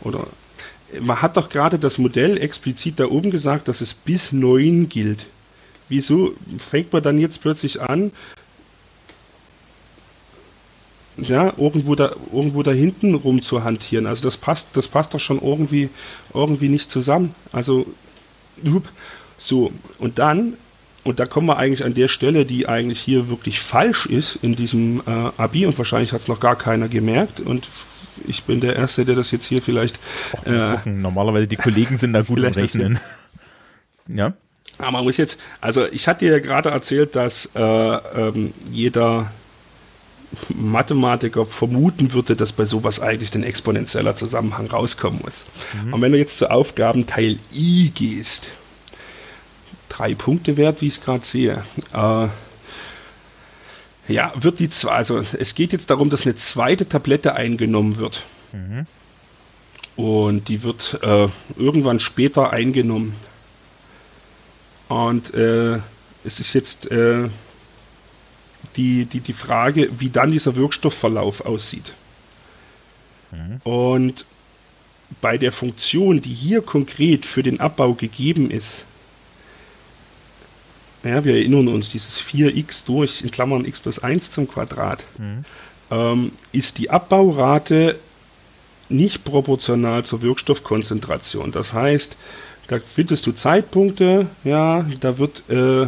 [0.00, 0.26] Oder
[1.00, 5.26] man hat doch gerade das Modell explizit da oben gesagt, dass es bis 9 gilt.
[5.88, 8.10] Wieso fängt man dann jetzt plötzlich an,
[11.16, 14.06] ja, irgendwo da, irgendwo da hinten rum zu hantieren.
[14.06, 15.88] Also das passt, das passt doch schon irgendwie,
[16.34, 17.34] irgendwie nicht zusammen.
[17.52, 17.86] Also,
[19.38, 20.54] so, und dann,
[21.04, 24.56] und da kommen wir eigentlich an der Stelle, die eigentlich hier wirklich falsch ist in
[24.56, 27.68] diesem äh, Abi und wahrscheinlich hat es noch gar keiner gemerkt und
[28.26, 29.98] ich bin der Erste, der das jetzt hier vielleicht.
[30.44, 32.98] Äh, Normalerweise die Kollegen sind da gut im Rechnen.
[34.08, 34.32] ja.
[34.78, 39.30] Aber man muss jetzt, also ich hatte dir ja gerade erzählt, dass äh, ähm, jeder
[40.48, 45.44] Mathematiker vermuten würde, dass bei sowas eigentlich ein exponentieller Zusammenhang rauskommen muss.
[45.84, 45.94] Mhm.
[45.94, 48.44] Und wenn du jetzt zu Aufgaben Teil I gehst,
[49.88, 52.28] drei Punkte wert, wie ich es gerade sehe, äh,
[54.08, 58.24] ja, wird die zwei, also es geht jetzt darum, dass eine zweite Tablette eingenommen wird.
[58.52, 58.86] Mhm.
[59.96, 63.14] Und die wird äh, irgendwann später eingenommen.
[64.88, 65.78] Und äh,
[66.24, 67.28] es ist jetzt äh,
[68.76, 71.92] die, die, die Frage, wie dann dieser Wirkstoffverlauf aussieht.
[73.32, 73.60] Mhm.
[73.64, 74.24] Und
[75.20, 78.84] bei der Funktion, die hier konkret für den Abbau gegeben ist,
[81.04, 85.44] ja, wir erinnern uns, dieses 4x durch, in Klammern x plus 1 zum Quadrat, mhm.
[85.90, 87.98] ähm, ist die Abbaurate
[88.88, 91.52] nicht proportional zur Wirkstoffkonzentration.
[91.52, 92.16] Das heißt,
[92.68, 95.86] da findest du Zeitpunkte, ja, da wird äh,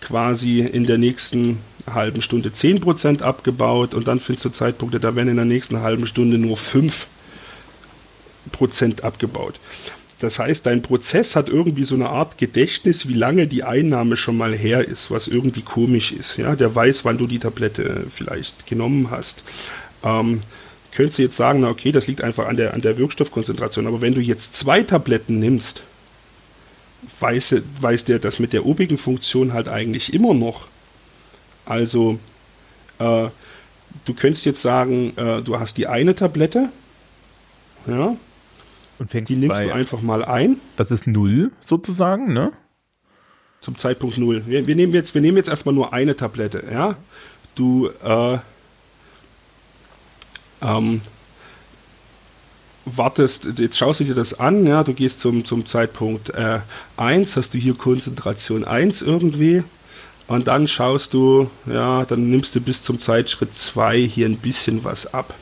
[0.00, 1.58] quasi in der nächsten
[1.94, 6.06] halben Stunde 10% abgebaut und dann findest du Zeitpunkte, da werden in der nächsten halben
[6.06, 7.02] Stunde nur 5%
[9.02, 9.60] abgebaut.
[10.20, 14.36] Das heißt, dein Prozess hat irgendwie so eine Art Gedächtnis, wie lange die Einnahme schon
[14.36, 16.36] mal her ist, was irgendwie komisch ist.
[16.38, 19.44] Ja, der weiß, wann du die Tablette vielleicht genommen hast.
[20.02, 20.40] ähm,
[20.90, 23.86] könntest du jetzt sagen, na okay, das liegt einfach an der, an der Wirkstoffkonzentration.
[23.86, 25.82] Aber wenn du jetzt zwei Tabletten nimmst,
[27.20, 30.66] weiß, weiß der das mit der obigen Funktion halt eigentlich immer noch.
[31.68, 32.18] Also
[32.98, 33.28] äh,
[34.06, 36.70] du könntest jetzt sagen, äh, du hast die eine Tablette,
[37.86, 38.16] ja,
[38.98, 40.56] und fängst die nimmst du einfach mal ein.
[40.76, 42.52] Das ist null sozusagen, ne?
[43.60, 44.44] Zum Zeitpunkt null.
[44.46, 46.96] Wir, wir, nehmen jetzt, wir nehmen jetzt erstmal nur eine Tablette, ja.
[47.54, 48.38] Du äh,
[50.62, 51.02] ähm,
[52.86, 56.60] wartest, jetzt schaust du dir das an, ja, du gehst zum, zum Zeitpunkt äh,
[56.96, 59.64] 1, hast du hier Konzentration 1 irgendwie
[60.28, 64.84] und dann schaust du, ja, dann nimmst du bis zum Zeitschritt 2 hier ein bisschen
[64.84, 65.34] was ab.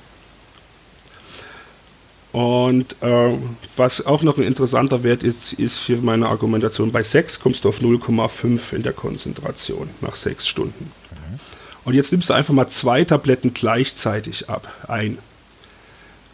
[2.32, 3.36] Und äh,
[3.76, 7.70] was auch noch ein interessanter Wert ist, ist für meine Argumentation, bei 6 kommst du
[7.70, 10.92] auf 0,5 in der Konzentration nach 6 Stunden.
[11.10, 11.40] Mhm.
[11.84, 15.18] Und jetzt nimmst du einfach mal zwei Tabletten gleichzeitig ab, ein.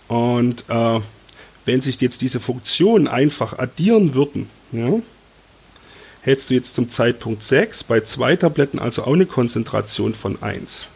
[0.09, 1.01] Und äh,
[1.65, 5.01] wenn sich jetzt diese Funktionen einfach addieren würden, ja,
[6.23, 10.89] hättest du jetzt zum Zeitpunkt 6 bei zwei Tabletten also auch eine Konzentration von 1.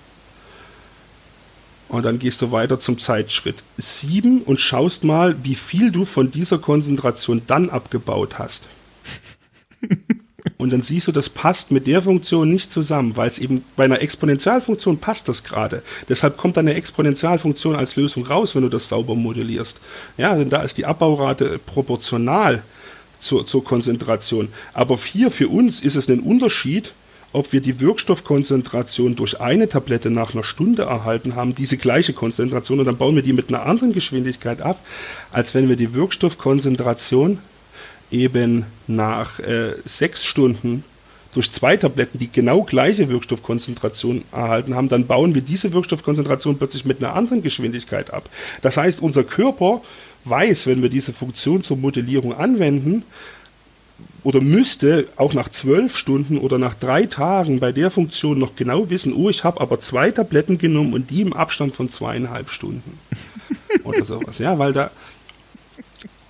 [1.88, 6.32] Und dann gehst du weiter zum Zeitschritt 7 und schaust mal, wie viel du von
[6.32, 8.68] dieser Konzentration dann abgebaut hast.
[10.58, 13.84] Und dann siehst du, das passt mit der Funktion nicht zusammen, weil es eben bei
[13.84, 15.82] einer Exponentialfunktion passt das gerade.
[16.08, 19.78] Deshalb kommt eine Exponentialfunktion als Lösung raus, wenn du das sauber modellierst.
[20.16, 22.62] Ja, denn da ist die Abbaurate proportional
[23.26, 24.48] zur, zur Konzentration.
[24.72, 26.92] Aber hier für uns ist es ein Unterschied,
[27.32, 32.78] ob wir die Wirkstoffkonzentration durch eine Tablette nach einer Stunde erhalten haben, diese gleiche Konzentration,
[32.78, 34.80] und dann bauen wir die mit einer anderen Geschwindigkeit ab,
[35.32, 37.38] als wenn wir die Wirkstoffkonzentration
[38.10, 40.84] eben nach äh, sechs Stunden
[41.34, 46.86] durch zwei Tabletten die genau gleiche Wirkstoffkonzentration erhalten haben, dann bauen wir diese Wirkstoffkonzentration plötzlich
[46.86, 48.30] mit einer anderen Geschwindigkeit ab.
[48.62, 49.82] Das heißt, unser Körper
[50.28, 53.02] weiß, wenn wir diese Funktion zur Modellierung anwenden,
[54.22, 58.90] oder müsste auch nach zwölf Stunden oder nach drei Tagen bei der Funktion noch genau
[58.90, 62.98] wissen, oh, ich habe aber zwei Tabletten genommen und die im Abstand von zweieinhalb Stunden.
[63.84, 64.38] oder sowas.
[64.38, 64.90] Ja, weil da,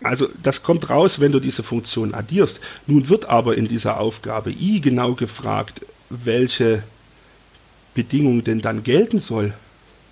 [0.02, 2.60] also das kommt raus, wenn du diese Funktion addierst.
[2.86, 5.80] Nun wird aber in dieser Aufgabe i genau gefragt,
[6.10, 6.82] welche
[7.94, 9.54] Bedingung denn dann gelten soll.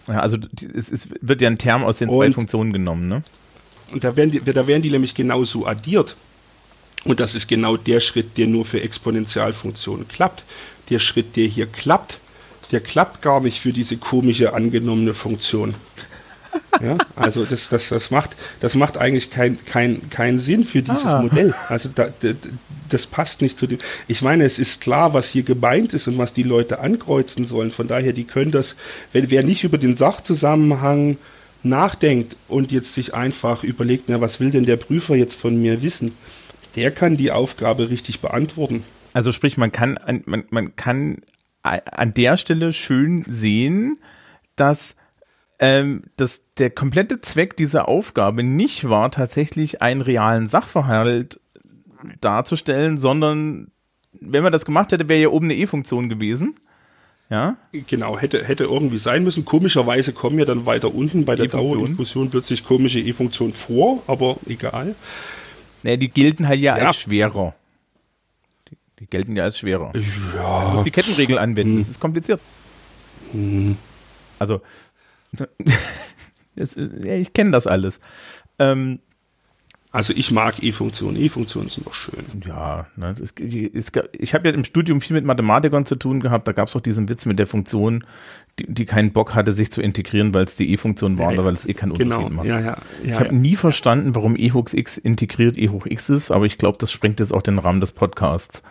[0.09, 0.39] Ja, also
[0.74, 3.22] es, es, wird ja ein Term aus den zwei und, Funktionen genommen, ne?
[3.93, 6.16] Und da werden, die, da werden die nämlich genauso addiert.
[7.05, 10.43] Und das ist genau der Schritt, der nur für Exponentialfunktionen klappt.
[10.91, 12.18] Der Schritt, der hier klappt,
[12.70, 15.74] der klappt gar nicht für diese komische angenommene Funktion.
[16.80, 21.05] Ja, also das, das, das, macht, das macht eigentlich keinen kein, kein Sinn für dieses
[21.05, 21.20] ah.
[21.20, 21.55] Modell.
[21.68, 22.09] Also da,
[22.89, 23.78] das passt nicht zu dem.
[24.09, 27.70] Ich meine, es ist klar, was hier gemeint ist und was die Leute ankreuzen sollen.
[27.70, 28.74] Von daher, die können das,
[29.12, 31.16] wenn wer nicht über den Sachzusammenhang
[31.64, 35.82] nachdenkt und jetzt sich einfach überlegt, na, was will denn der Prüfer jetzt von mir
[35.82, 36.14] wissen,
[36.76, 38.84] der kann die Aufgabe richtig beantworten.
[39.12, 41.18] Also sprich, man kann, man, man kann
[41.62, 43.98] an der Stelle schön sehen,
[44.56, 44.96] dass
[45.60, 51.40] ähm, dass der komplette Zweck dieser Aufgabe nicht war, tatsächlich einen realen Sachverhalt
[52.20, 53.70] darzustellen, sondern
[54.12, 56.56] wenn man das gemacht hätte, wäre ja oben eine E-Funktion gewesen.
[57.31, 57.57] Ja?
[57.87, 59.45] Genau, hätte, hätte irgendwie sein müssen.
[59.45, 64.95] Komischerweise kommen ja dann weiter unten bei der Dauerinfusion plötzlich komische E-Funktionen vor, aber egal.
[65.83, 66.87] Naja, die gelten halt ja, ja.
[66.87, 67.55] als schwerer.
[68.70, 69.93] Die, die, gelten ja als schwerer.
[70.37, 70.64] Ja.
[70.64, 71.79] Man muss die Kettenregel anwenden, hm.
[71.81, 72.41] das ist kompliziert.
[73.33, 73.77] Hm.
[74.39, 74.61] Also,
[76.57, 78.01] das, ja, ich kenne das alles.
[78.59, 79.01] Ähm,
[79.95, 81.16] also ich mag E-Funktionen.
[81.16, 82.24] E-Funktionen sind doch schön.
[82.45, 86.49] Ja, ne, das, es, ich habe ja im Studium viel mit Mathematikern zu tun gehabt.
[86.49, 88.05] Da gab es auch diesen Witz mit der Funktion,
[88.59, 91.55] die, die keinen Bock hatte, sich zu integrieren, weil es die E-Funktion war, ja, weil
[91.55, 92.28] es eh keinen Unterschied genau.
[92.28, 92.47] macht.
[92.47, 96.32] Ja, ja, ich habe nie verstanden, warum E hoch x integriert E hoch x ist,
[96.32, 98.62] aber ich glaube, das sprengt jetzt auch den Rahmen des Podcasts.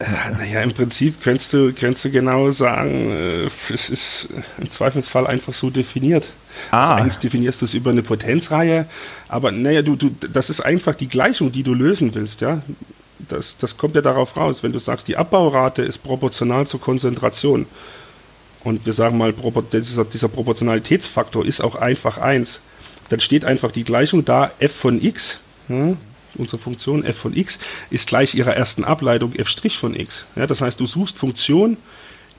[0.00, 5.28] Äh, naja, im Prinzip könntest du, könntest du genau sagen, äh, es ist im Zweifelsfall
[5.28, 6.30] einfach so definiert.
[6.70, 6.80] Ah.
[6.80, 8.86] Also eigentlich definierst du es über eine Potenzreihe,
[9.28, 12.62] aber naja, du, du, das ist einfach die Gleichung, die du lösen willst, ja.
[13.28, 17.66] Das, das kommt ja darauf raus, wenn du sagst, die Abbaurate ist proportional zur Konzentration.
[18.64, 19.34] Und wir sagen mal,
[19.72, 22.60] dieser, dieser Proportionalitätsfaktor ist auch einfach 1.
[23.10, 25.38] Dann steht einfach die Gleichung da, f von x,
[25.68, 25.96] ja,
[26.36, 27.58] unsere Funktion f von x
[27.90, 30.24] ist gleich ihrer ersten Ableitung f' von x.
[30.36, 31.76] Ja, das heißt, du suchst Funktionen,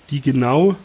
[0.10, 0.76] die genau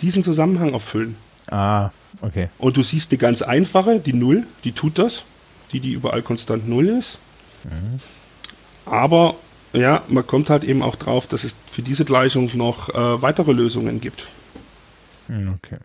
[0.00, 1.16] diesen Zusammenhang erfüllen.
[1.50, 2.48] Ah, okay.
[2.58, 5.24] Und du siehst eine ganz einfache, die 0, die tut das,
[5.72, 7.18] die, die überall konstant 0 ist.
[7.64, 8.00] Mhm.
[8.86, 9.36] Aber
[9.72, 13.52] ja, man kommt halt eben auch drauf, dass es für diese Gleichung noch äh, weitere
[13.52, 14.26] Lösungen gibt.
[15.26, 15.78] Hm, okay.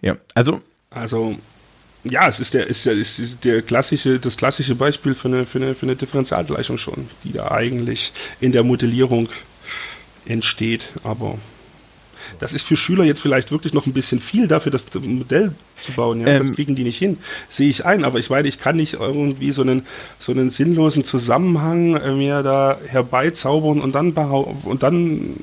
[0.00, 0.60] Ja, also.
[0.90, 1.36] Also,
[2.04, 5.58] ja, es ist der, ist der, ist der klassische, das klassische Beispiel für eine, für
[5.58, 9.30] eine, für eine Differentialgleichung schon, die da eigentlich in der Modellierung
[10.26, 10.88] entsteht.
[11.02, 11.38] Aber
[12.42, 15.92] das ist für Schüler jetzt vielleicht wirklich noch ein bisschen viel dafür, das Modell zu
[15.92, 16.20] bauen.
[16.22, 16.26] Ja?
[16.26, 17.18] Ähm, das kriegen die nicht hin.
[17.48, 19.86] Sehe ich ein, aber ich meine, ich kann nicht irgendwie so einen,
[20.18, 25.36] so einen sinnlosen Zusammenhang äh, mir da herbeizaubern und dann und dann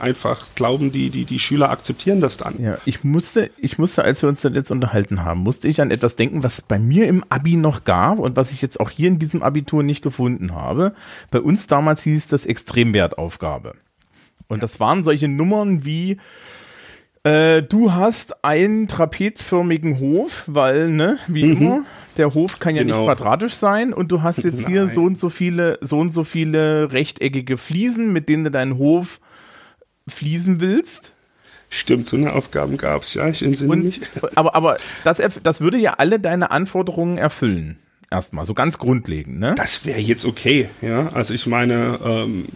[0.00, 2.62] einfach glauben, die, die, die Schüler akzeptieren das dann.
[2.62, 5.90] Ja, ich musste, ich musste, als wir uns da jetzt unterhalten haben, musste ich an
[5.90, 8.88] etwas denken, was es bei mir im Abi noch gab und was ich jetzt auch
[8.88, 10.94] hier in diesem Abitur nicht gefunden habe.
[11.30, 13.74] Bei uns damals hieß das Extremwertaufgabe.
[14.48, 16.18] Und das waren solche Nummern wie,
[17.22, 21.56] äh, du hast einen trapezförmigen Hof, weil, ne, wie mhm.
[21.56, 21.84] immer,
[22.16, 22.98] der Hof kann ja genau.
[22.98, 26.24] nicht quadratisch sein und du hast jetzt hier so und so viele, so und so
[26.24, 29.20] viele rechteckige Fliesen, mit denen du deinen Hof
[30.08, 31.12] fließen willst.
[31.70, 34.00] Stimmt, so eine Aufgaben gab es, ja, ich entsinne und, mich.
[34.34, 37.78] Aber, aber das, das würde ja alle deine Anforderungen erfüllen.
[38.10, 39.54] Erstmal, so ganz grundlegend, ne?
[39.54, 41.10] Das wäre jetzt okay, ja.
[41.12, 42.46] Also ich meine, ähm,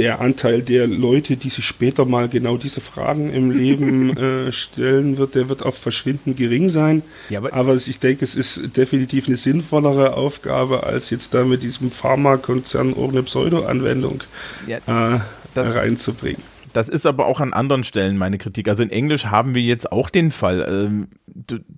[0.00, 5.18] der Anteil der Leute, die sich später mal genau diese Fragen im Leben äh, stellen
[5.18, 7.02] wird, der wird auch verschwindend gering sein.
[7.28, 11.62] Ja, aber, aber, ich denke, es ist definitiv eine sinnvollere Aufgabe, als jetzt da mit
[11.62, 14.22] diesem Pharmakonzern ohne Pseudo-Anwendung
[14.66, 15.20] ja, äh,
[15.60, 16.42] reinzubringen.
[16.72, 18.68] Das ist aber auch an anderen Stellen meine Kritik.
[18.68, 21.08] Also in Englisch haben wir jetzt auch den Fall, ähm,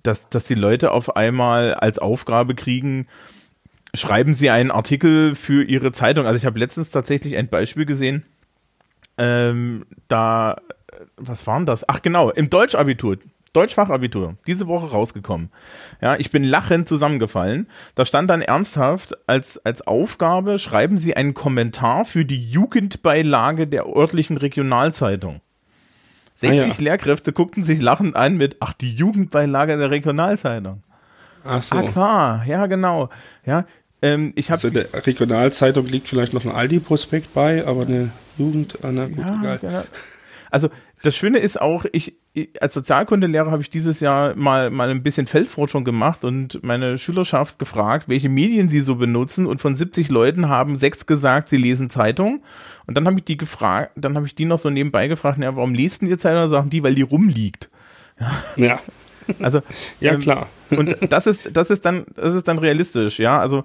[0.01, 3.07] dass, dass die Leute auf einmal als Aufgabe kriegen,
[3.93, 6.25] schreiben Sie einen Artikel für Ihre Zeitung.
[6.25, 8.23] Also ich habe letztens tatsächlich ein Beispiel gesehen.
[9.17, 10.57] Ähm, da,
[11.17, 11.87] was waren das?
[11.87, 13.17] Ach genau, im Deutschabitur.
[13.53, 15.51] Deutschfachabitur, diese Woche rausgekommen.
[16.01, 17.67] Ja, ich bin lachend zusammengefallen.
[17.93, 23.85] Da stand dann ernsthaft als, als Aufgabe, schreiben Sie einen Kommentar für die Jugendbeilage der
[23.85, 25.41] örtlichen Regionalzeitung.
[26.37, 26.73] 60 ah, ja.
[26.79, 30.81] Lehrkräfte guckten sich lachend an mit, ach, die Jugendbeilage der Regionalzeitung.
[31.45, 31.75] Ach so.
[31.75, 33.09] Ah, klar, ja, genau.
[33.45, 33.65] Ja,
[34.03, 38.91] ähm, ich also der Regionalzeitung liegt vielleicht noch ein Aldi-Prospekt bei, aber eine Jugend, ah,
[38.91, 39.59] na gut, ja, egal.
[39.63, 39.83] Ja.
[40.51, 40.69] Also
[41.03, 42.15] das Schöne ist auch, ich,
[42.59, 47.59] als Sozialkundelehrer habe ich dieses Jahr mal, mal ein bisschen Feldforschung gemacht und meine Schülerschaft
[47.59, 51.89] gefragt, welche Medien sie so benutzen und von 70 Leuten haben sechs gesagt, sie lesen
[51.89, 52.43] Zeitung
[52.85, 55.55] und dann habe ich die gefragt, dann habe ich die noch so nebenbei gefragt, ja,
[55.55, 56.49] warum lesen die Zeitung?
[56.49, 57.69] Sagen die, weil die rumliegt.
[58.19, 58.65] Ja.
[58.65, 58.79] ja.
[59.41, 59.61] Also
[59.99, 60.47] ja ähm, klar.
[60.69, 63.39] Und das ist das ist dann das ist dann realistisch, ja.
[63.39, 63.63] Also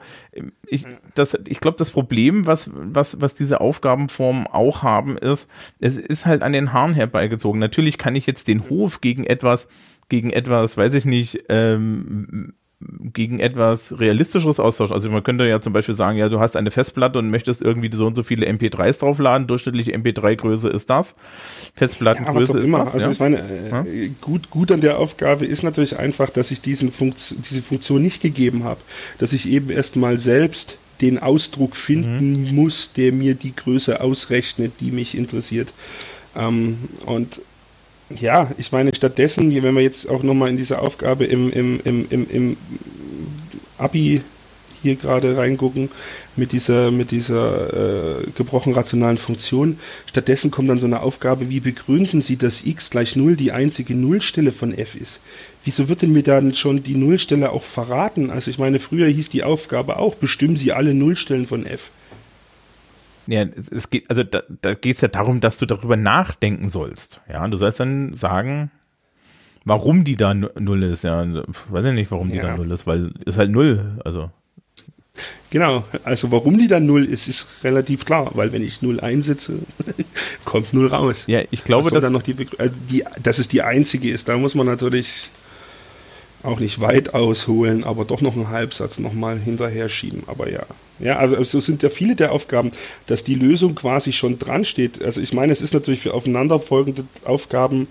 [0.66, 5.48] ich das ich glaube das Problem, was was was diese Aufgabenformen auch haben, ist
[5.78, 7.60] es ist halt an den Haaren herbeigezogen.
[7.60, 9.68] Natürlich kann ich jetzt den Hof gegen etwas
[10.08, 14.94] gegen etwas, weiß ich nicht, ähm, gegen etwas realistischeres austauschen.
[14.94, 17.90] Also man könnte ja zum Beispiel sagen, ja, du hast eine Festplatte und möchtest irgendwie
[17.92, 19.48] so und so viele MP3s draufladen.
[19.48, 21.16] Durchschnittliche MP3-Größe ist das.
[21.74, 22.94] Festplattengröße ja, ist das.
[22.94, 23.10] Also ja?
[23.10, 27.34] ich meine, äh, gut, gut an der Aufgabe ist natürlich einfach, dass ich diesen Funkt
[27.50, 28.80] diese Funktion nicht gegeben habe.
[29.18, 32.54] Dass ich eben erstmal selbst den Ausdruck finden mhm.
[32.54, 35.72] muss, der mir die Größe ausrechnet, die mich interessiert.
[36.36, 37.40] Ähm, und
[38.10, 42.06] ja, ich meine, stattdessen, wenn wir jetzt auch nochmal in diese Aufgabe im, im, im,
[42.10, 42.56] im, im
[43.76, 44.22] Abi
[44.82, 45.90] hier gerade reingucken,
[46.36, 49.78] mit dieser, mit dieser äh, gebrochen rationalen Funktion.
[50.06, 53.94] Stattdessen kommt dann so eine Aufgabe, wie begründen Sie, dass x gleich 0 die einzige
[53.94, 55.20] Nullstelle von f ist?
[55.64, 58.30] Wieso wird denn mir dann schon die Nullstelle auch verraten?
[58.30, 61.90] Also ich meine, früher hieß die Aufgabe auch, bestimmen Sie alle Nullstellen von f.
[63.30, 67.20] Ja, es geht, also da, da geht es ja darum, dass du darüber nachdenken sollst.
[67.28, 68.70] Ja, du sollst dann sagen,
[69.66, 71.04] warum die da null ist.
[71.04, 71.26] Ja,
[71.68, 72.44] weiß ich nicht, warum die ja.
[72.44, 73.98] da null ist, weil ist halt null.
[74.02, 74.30] Also
[75.50, 79.58] Genau, also warum die dann null ist, ist relativ klar, weil wenn ich null einsetze,
[80.44, 81.24] kommt null raus.
[81.26, 84.36] Ja, ich glaube, dass dann noch die, also die, dass es die einzige ist, da
[84.36, 85.28] muss man natürlich
[86.48, 90.22] auch nicht weit ausholen, aber doch noch einen Halbsatz nochmal hinterher schieben.
[90.26, 90.64] Aber ja.
[91.00, 92.72] Ja, also so sind ja viele der Aufgaben,
[93.06, 95.02] dass die Lösung quasi schon dran steht.
[95.02, 97.86] Also ich meine, es ist natürlich für aufeinanderfolgende Aufgaben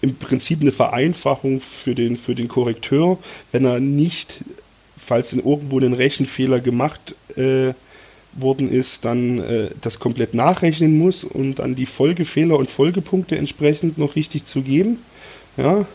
[0.00, 3.18] im Prinzip eine Vereinfachung für den, für den Korrekteur,
[3.52, 4.40] wenn er nicht,
[4.96, 7.74] falls in irgendwo ein Rechenfehler gemacht äh,
[8.32, 13.98] worden ist, dann äh, das komplett nachrechnen muss und dann die Folgefehler und Folgepunkte entsprechend
[13.98, 14.98] noch richtig zu geben.
[15.58, 15.86] Ja,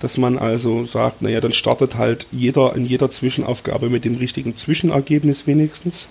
[0.00, 4.56] dass man also sagt, naja, dann startet halt jeder in jeder Zwischenaufgabe mit dem richtigen
[4.56, 6.08] Zwischenergebnis wenigstens.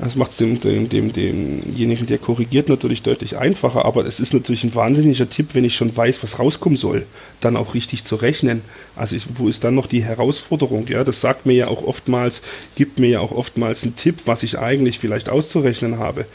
[0.00, 4.32] Das macht es dem, dem, dem, demjenigen, der korrigiert, natürlich deutlich einfacher, aber es ist
[4.32, 7.04] natürlich ein wahnsinniger Tipp, wenn ich schon weiß, was rauskommen soll,
[7.40, 8.62] dann auch richtig zu rechnen.
[8.94, 10.86] Also ich, wo ist dann noch die Herausforderung?
[10.86, 12.42] Ja, das sagt mir ja auch oftmals,
[12.76, 16.26] gibt mir ja auch oftmals einen Tipp, was ich eigentlich vielleicht auszurechnen habe.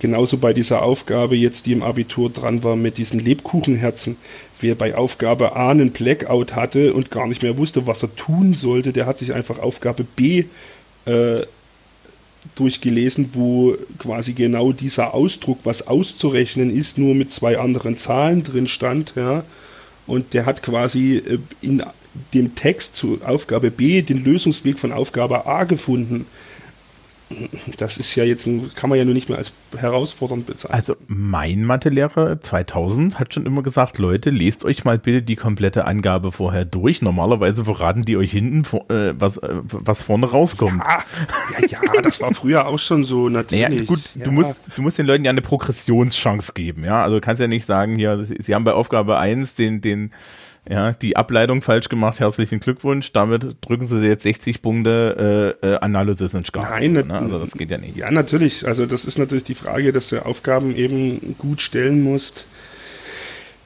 [0.00, 4.16] Genauso bei dieser Aufgabe jetzt, die im Abitur dran war mit diesen Lebkuchenherzen.
[4.60, 8.54] Wer bei Aufgabe A einen Blackout hatte und gar nicht mehr wusste, was er tun
[8.54, 10.44] sollte, der hat sich einfach Aufgabe B
[11.04, 11.42] äh,
[12.54, 18.66] durchgelesen, wo quasi genau dieser Ausdruck, was auszurechnen ist, nur mit zwei anderen Zahlen drin
[18.66, 19.12] stand.
[19.14, 19.44] Ja.
[20.06, 21.82] Und der hat quasi äh, in
[22.34, 26.26] dem Text zu Aufgabe B den Lösungsweg von Aufgabe A gefunden
[27.76, 30.74] das ist ja jetzt, kann man ja nur nicht mehr als herausfordernd bezeichnen.
[30.74, 35.84] Also mein Mathelehrer 2000 hat schon immer gesagt, Leute, lest euch mal bitte die komplette
[35.84, 37.02] Angabe vorher durch.
[37.02, 40.82] Normalerweise verraten die euch hinten, äh, was, äh, was vorne rauskommt.
[40.82, 41.04] Ja,
[41.68, 43.68] ja, ja, das war früher auch schon so, natürlich.
[43.68, 44.24] Naja, gut, ja.
[44.24, 47.02] du, musst, du musst den Leuten ja eine Progressionschance geben, ja.
[47.02, 50.12] Also du kannst ja nicht sagen, hier, sie haben bei Aufgabe 1 den, den
[50.68, 53.12] ja, die Ableitung falsch gemacht, herzlichen Glückwunsch.
[53.12, 56.70] Damit drücken sie jetzt 60 Punkte äh, äh, Analysis in Skala.
[56.70, 57.06] Nein, ne?
[57.10, 57.96] also das geht ja nicht.
[57.96, 58.66] Ja, natürlich.
[58.66, 62.44] Also das ist natürlich die Frage, dass du Aufgaben eben gut stellen musst,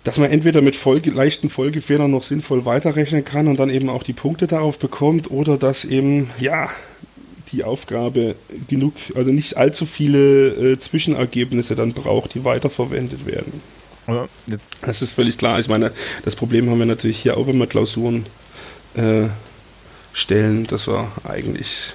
[0.05, 4.03] dass man entweder mit Folge, leichten Folgefehlern noch sinnvoll weiterrechnen kann und dann eben auch
[4.03, 6.69] die Punkte darauf bekommt oder dass eben, ja,
[7.53, 8.35] die Aufgabe
[8.69, 13.61] genug, also nicht allzu viele äh, Zwischenergebnisse dann braucht, die weiterverwendet werden.
[14.07, 14.27] Ja,
[14.83, 15.61] das ist völlig klar.
[15.61, 15.93] Ich meine,
[16.25, 18.27] das Problem haben wir natürlich hier auch, wenn wir Klausuren
[18.95, 19.29] äh,
[20.13, 21.95] stellen, dass wir eigentlich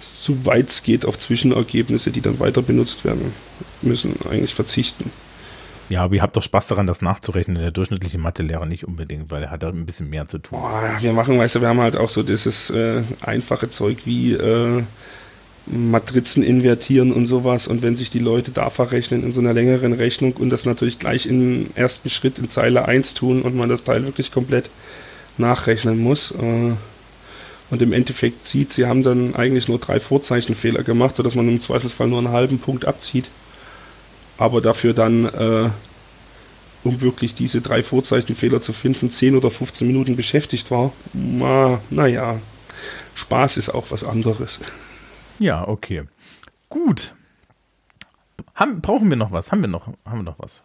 [0.00, 3.32] soweit es geht auf Zwischenergebnisse, die dann weiter benutzt werden
[3.82, 5.10] müssen, eigentlich verzichten.
[5.88, 7.58] Ja, aber ihr habt doch Spaß daran, das nachzurechnen.
[7.58, 10.58] Der durchschnittliche Mathelehrer nicht unbedingt, weil er hat da ein bisschen mehr zu tun.
[10.58, 14.32] Boah, wir machen, weißt du, wir haben halt auch so dieses äh, einfache Zeug wie
[14.32, 14.82] äh,
[15.66, 17.66] Matrizen invertieren und sowas.
[17.66, 20.98] Und wenn sich die Leute da verrechnen in so einer längeren Rechnung und das natürlich
[20.98, 24.70] gleich im ersten Schritt in Zeile 1 tun und man das Teil wirklich komplett
[25.38, 26.30] nachrechnen muss.
[26.30, 26.72] Äh,
[27.68, 31.60] und im Endeffekt sieht, sie haben dann eigentlich nur drei Vorzeichenfehler gemacht, sodass man im
[31.60, 33.28] Zweifelsfall nur einen halben Punkt abzieht.
[34.38, 35.70] Aber dafür dann, äh,
[36.84, 40.92] um wirklich diese drei Vorzeichenfehler zu finden, 10 oder 15 Minuten beschäftigt war.
[41.12, 42.38] Na, naja,
[43.16, 44.60] Spaß ist auch was anderes.
[45.38, 46.04] Ja, okay.
[46.68, 47.14] Gut.
[48.54, 49.52] Haben, brauchen wir noch was?
[49.52, 50.62] Haben wir noch, haben wir noch was?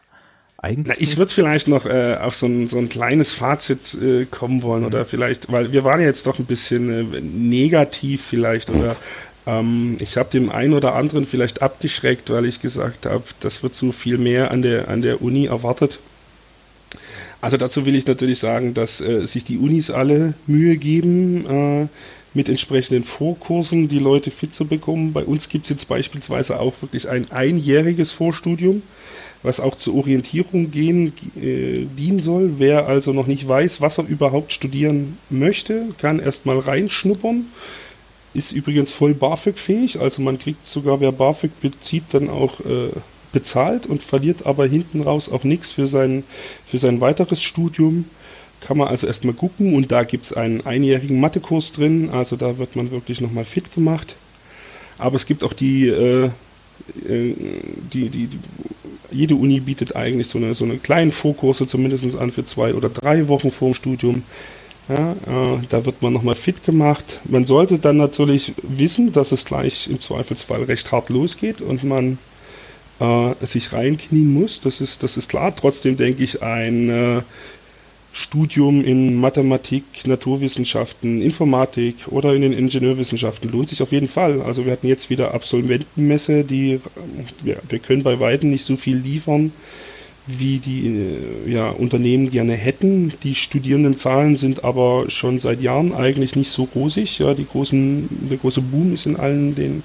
[0.58, 0.96] Eigentlich.
[0.96, 4.62] Na, ich würde vielleicht noch äh, auf so ein, so ein kleines Fazit äh, kommen
[4.62, 8.96] wollen oder vielleicht, weil wir waren jetzt doch ein bisschen äh, negativ vielleicht oder
[9.48, 13.74] ähm, ich habe dem einen oder anderen vielleicht abgeschreckt, weil ich gesagt habe, das wird
[13.74, 15.98] so viel mehr an der, an der Uni erwartet.
[17.42, 21.88] Also dazu will ich natürlich sagen, dass äh, sich die Unis alle Mühe geben, äh,
[22.34, 25.14] mit entsprechenden Vorkursen die Leute fit zu bekommen.
[25.14, 28.84] Bei uns gibt es jetzt beispielsweise auch wirklich ein einjähriges Vorstudium,
[29.44, 32.54] was auch zur Orientierung gehen, äh, dienen soll.
[32.58, 37.48] Wer also noch nicht weiß, was er überhaupt studieren möchte, kann erstmal reinschnuppern.
[38.34, 42.92] Ist übrigens voll BAföG-fähig, also man kriegt sogar, wer BAföG bezieht, dann auch äh,
[43.34, 46.24] bezahlt und verliert aber hinten raus auch nichts für sein,
[46.66, 48.06] für sein weiteres Studium
[48.62, 52.58] kann man also erstmal gucken und da gibt es einen einjährigen Mathekurs drin, also da
[52.58, 54.16] wird man wirklich nochmal fit gemacht.
[54.98, 56.26] Aber es gibt auch die, äh,
[57.08, 57.36] äh,
[57.92, 58.40] die, die, die,
[59.12, 62.90] jede Uni bietet eigentlich so eine, so eine kleinen Vorkurse zumindest an für zwei oder
[62.90, 64.24] drei Wochen vor dem Studium.
[64.90, 67.20] Ja, äh, da wird man nochmal fit gemacht.
[67.26, 72.18] Man sollte dann natürlich wissen, dass es gleich im Zweifelsfall recht hart losgeht und man
[73.00, 74.60] äh, sich reinknien muss.
[74.62, 75.56] Das ist, das ist klar.
[75.56, 77.22] Trotzdem denke ich, ein äh,
[78.14, 84.42] Studium in Mathematik, Naturwissenschaften, Informatik oder in den Ingenieurwissenschaften lohnt sich auf jeden Fall.
[84.42, 86.82] Also wir hatten jetzt wieder Absolventenmesse, die
[87.46, 89.54] ja, wir können bei weitem nicht so viel liefern,
[90.28, 93.14] wie die äh, ja, Unternehmen gerne hätten.
[93.24, 97.18] Die Studierendenzahlen sind aber schon seit Jahren eigentlich nicht so rosig.
[97.20, 99.84] Ja, die großen, der große Boom ist in allen den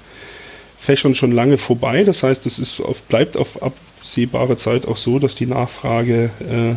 [0.77, 2.03] Fächern schon lange vorbei.
[2.03, 6.75] Das heißt, es ist auf, bleibt auf absehbare Zeit auch so, dass die Nachfrage äh,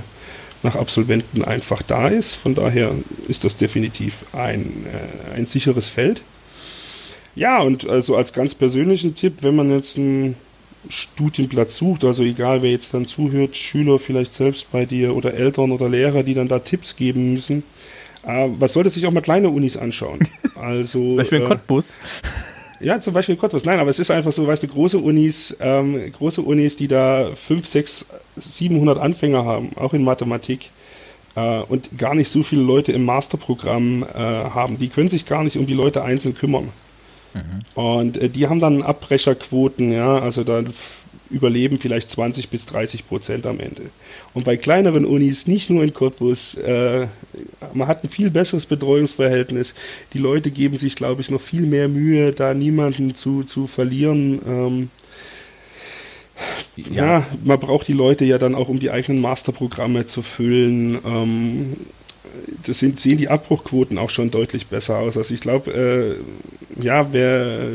[0.62, 2.34] nach Absolventen einfach da ist.
[2.34, 2.92] Von daher
[3.28, 6.22] ist das definitiv ein, äh, ein sicheres Feld.
[7.34, 10.36] Ja, und also als ganz persönlichen Tipp, wenn man jetzt einen
[10.88, 15.70] Studienplatz sucht, also egal wer jetzt dann zuhört, Schüler vielleicht selbst bei dir oder Eltern
[15.72, 17.62] oder Lehrer, die dann da Tipps geben müssen,
[18.26, 20.20] äh, was sollte sich auch mal kleine Unis anschauen?
[20.60, 21.94] Also, Zum Beispiel äh, Cottbus.
[22.80, 23.64] Ja, zum Beispiel Cottbus.
[23.64, 27.30] Nein, aber es ist einfach so, weißt du, große Unis, ähm, große Unis, die da
[27.34, 28.06] 5, 6,
[28.36, 30.70] 700 Anfänger haben, auch in Mathematik,
[31.36, 34.78] äh, und gar nicht so viele Leute im Masterprogramm äh, haben.
[34.78, 36.70] Die können sich gar nicht um die Leute einzeln kümmern.
[37.34, 37.80] Mhm.
[37.80, 40.72] Und äh, die haben dann Abbrecherquoten, ja, also dann
[41.30, 43.82] überleben vielleicht 20 bis 30 Prozent am Ende.
[44.34, 47.06] Und bei kleineren Unis, nicht nur in Cottbus, äh,
[47.72, 49.74] man hat ein viel besseres Betreuungsverhältnis.
[50.12, 54.40] Die Leute geben sich, glaube ich, noch viel mehr Mühe, da niemanden zu, zu verlieren.
[54.46, 54.90] Ähm,
[56.76, 57.04] ja.
[57.04, 57.26] ja.
[57.44, 60.98] man braucht die Leute ja dann auch, um die eigenen Masterprogramme zu füllen.
[61.04, 61.76] Ähm,
[62.66, 65.16] das sind, sehen die Abbruchquoten auch schon deutlich besser aus.
[65.16, 67.68] Also ich glaube, äh, ja, wer,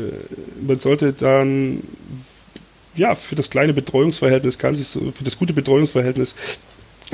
[0.66, 1.82] man sollte dann
[2.96, 6.34] ja, für das kleine Betreuungsverhältnis kann sich so, für das gute Betreuungsverhältnis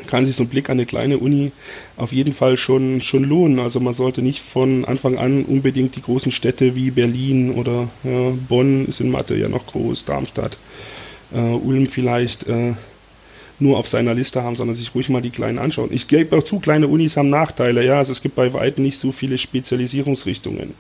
[0.07, 1.53] kann sich so ein Blick an eine kleine Uni
[1.97, 3.59] auf jeden Fall schon, schon lohnen.
[3.59, 8.33] Also man sollte nicht von Anfang an unbedingt die großen Städte wie Berlin oder ja,
[8.49, 10.57] Bonn ist in Mathe ja noch groß, Darmstadt,
[11.35, 12.73] äh, Ulm vielleicht äh,
[13.59, 15.91] nur auf seiner Liste haben, sondern sich ruhig mal die kleinen anschauen.
[15.93, 17.85] Ich gebe auch zu, kleine Unis haben Nachteile.
[17.85, 20.75] Ja, also es gibt bei weitem nicht so viele Spezialisierungsrichtungen.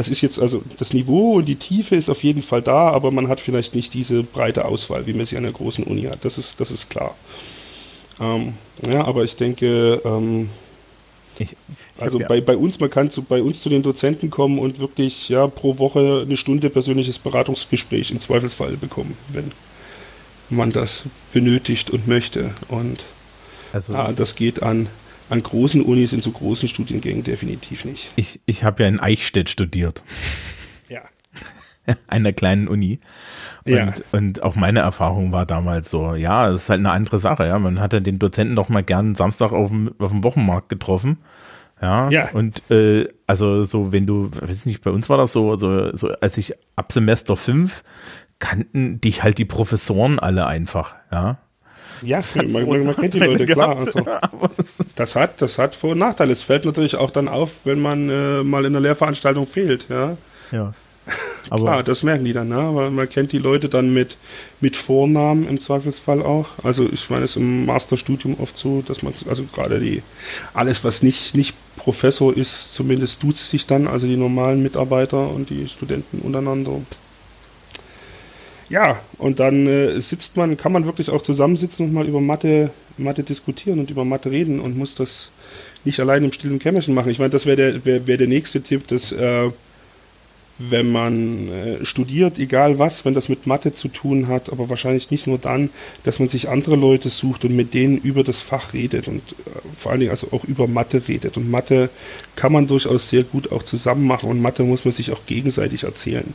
[0.00, 3.10] Das ist jetzt also das Niveau und die Tiefe ist auf jeden Fall da, aber
[3.10, 6.24] man hat vielleicht nicht diese breite Auswahl, wie man sie an der großen Uni hat.
[6.24, 7.14] Das ist, das ist klar.
[8.18, 8.54] Ähm,
[8.88, 10.48] ja, aber ich denke, ähm,
[11.38, 11.56] ich, ich
[12.02, 12.28] also ja.
[12.28, 15.46] bei, bei uns, man kann zu, bei uns zu den Dozenten kommen und wirklich ja,
[15.46, 19.52] pro Woche eine Stunde persönliches Beratungsgespräch im Zweifelsfall bekommen, wenn
[20.48, 21.02] man das
[21.34, 22.54] benötigt und möchte.
[22.68, 23.04] Und
[23.74, 24.88] also, ja, das geht an
[25.30, 28.10] an großen Unis, in so großen Studiengängen definitiv nicht.
[28.16, 30.02] Ich, ich habe ja in Eichstätt studiert.
[30.88, 31.02] Ja.
[32.06, 33.00] An der kleinen Uni.
[33.64, 33.92] Und, ja.
[34.12, 37.58] und auch meine Erfahrung war damals so, ja, es ist halt eine andere Sache, ja.
[37.58, 41.18] Man hatte den Dozenten doch mal gern Samstag auf dem, auf dem Wochenmarkt getroffen.
[41.80, 42.28] Ja, ja.
[42.32, 46.10] und äh, also so, wenn du, weiß nicht, bei uns war das so, so, so
[46.20, 47.82] als ich ab Semester 5
[48.38, 51.38] kannten dich halt die Professoren alle einfach, ja.
[52.02, 53.76] Ja, man, man, man, kennt die Leute, klar.
[53.76, 54.00] Also,
[54.96, 56.32] das, hat, das hat Vor- und Nachteile.
[56.32, 59.86] Es fällt natürlich auch dann auf, wenn man äh, mal in der Lehrveranstaltung fehlt.
[59.88, 60.16] Ja.
[60.52, 60.72] ja.
[61.50, 62.70] Aber klar, das merken die dann, ne?
[62.74, 64.16] weil man kennt die Leute dann mit,
[64.60, 66.46] mit Vornamen im Zweifelsfall auch.
[66.62, 70.02] Also ich meine, es ist im Masterstudium oft so, dass man, also gerade die,
[70.54, 75.50] alles was nicht, nicht Professor ist, zumindest duzt sich dann, also die normalen Mitarbeiter und
[75.50, 76.72] die Studenten untereinander.
[78.70, 82.70] Ja, und dann äh, sitzt man, kann man wirklich auch zusammensitzen und mal über Mathe,
[82.96, 85.28] Mathe diskutieren und über Mathe reden und muss das
[85.84, 87.10] nicht allein im stillen Kämmerchen machen.
[87.10, 89.50] Ich meine, das wäre der, wär, wär der nächste Tipp, dass äh,
[90.60, 95.10] wenn man äh, studiert, egal was, wenn das mit Mathe zu tun hat, aber wahrscheinlich
[95.10, 95.70] nicht nur dann,
[96.04, 99.50] dass man sich andere Leute sucht und mit denen über das Fach redet und äh,
[99.76, 101.36] vor allen Dingen also auch über Mathe redet.
[101.36, 101.90] Und Mathe
[102.36, 105.84] kann man durchaus sehr gut auch zusammen machen und Mathe muss man sich auch gegenseitig
[105.84, 106.34] erzählen.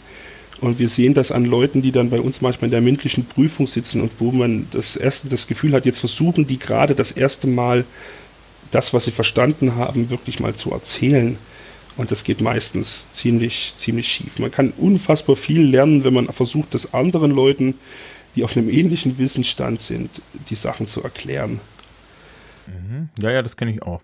[0.62, 3.68] Und wir sehen das an Leuten, die dann bei uns manchmal in der mündlichen Prüfung
[3.68, 7.48] sitzen und wo man das erste das Gefühl hat, jetzt versuchen die gerade das erste
[7.48, 7.84] Mal
[8.72, 11.38] das, was sie verstanden haben, wirklich mal zu erzählen.
[11.98, 14.40] Und das geht meistens ziemlich, ziemlich schief.
[14.40, 17.76] Man kann unfassbar viel lernen, wenn man versucht, das anderen Leuten,
[18.36, 21.62] die auf einem ähnlichen Wissensstand sind, die Sachen zu erklären.
[22.68, 23.10] Mhm.
[23.22, 24.02] Ja, ja, das kenne ich auch.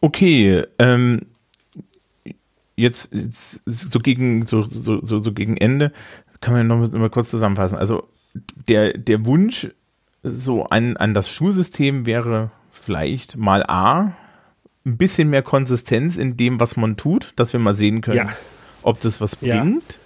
[0.00, 1.22] Okay, ähm,
[2.76, 5.92] jetzt, jetzt so gegen so, so, so, so gegen Ende
[6.40, 7.78] kann man noch mal kurz zusammenfassen.
[7.78, 8.08] Also
[8.68, 9.68] der der Wunsch
[10.22, 14.14] so an an das Schulsystem wäre vielleicht mal a
[14.84, 18.28] ein bisschen mehr Konsistenz in dem, was man tut, dass wir mal sehen können, ja.
[18.82, 19.98] ob das was bringt.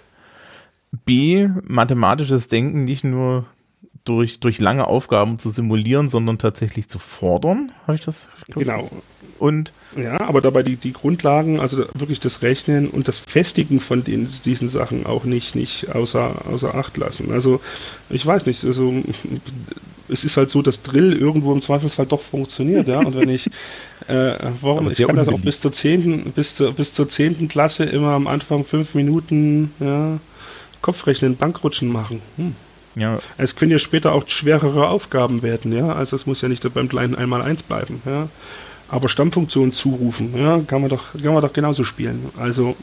[0.91, 0.99] Ja.
[1.05, 3.45] B mathematisches Denken nicht nur
[4.03, 7.71] durch, durch lange Aufgaben zu simulieren, sondern tatsächlich zu fordern.
[7.83, 8.29] Habe ich das?
[8.47, 8.89] Genau.
[9.37, 14.03] Und ja, aber dabei die, die Grundlagen, also wirklich das Rechnen und das Festigen von
[14.03, 17.31] den, diesen Sachen auch nicht, nicht außer, außer Acht lassen.
[17.31, 17.61] Also
[18.09, 18.93] ich weiß nicht, also
[20.07, 22.99] es ist halt so, dass Drill irgendwo im Zweifelsfall doch funktioniert, ja.
[22.99, 23.47] Und wenn ich,
[24.07, 27.85] äh, warum, ich kann das auch bis zur zehnten, bis zur, bis zur zehnten Klasse
[27.85, 30.19] immer am Anfang fünf Minuten, ja,
[30.81, 32.21] Kopfrechnen, Bankrutschen machen.
[32.37, 32.55] Hm.
[32.95, 33.19] Ja.
[33.37, 35.93] Es können ja später auch schwerere Aufgaben werden, ja.
[35.93, 38.27] Also es muss ja nicht beim kleinen einmal eins bleiben, ja.
[38.91, 42.29] Aber Stammfunktion zurufen, ja, kann man doch, kann man doch genauso spielen.
[42.37, 42.75] Also,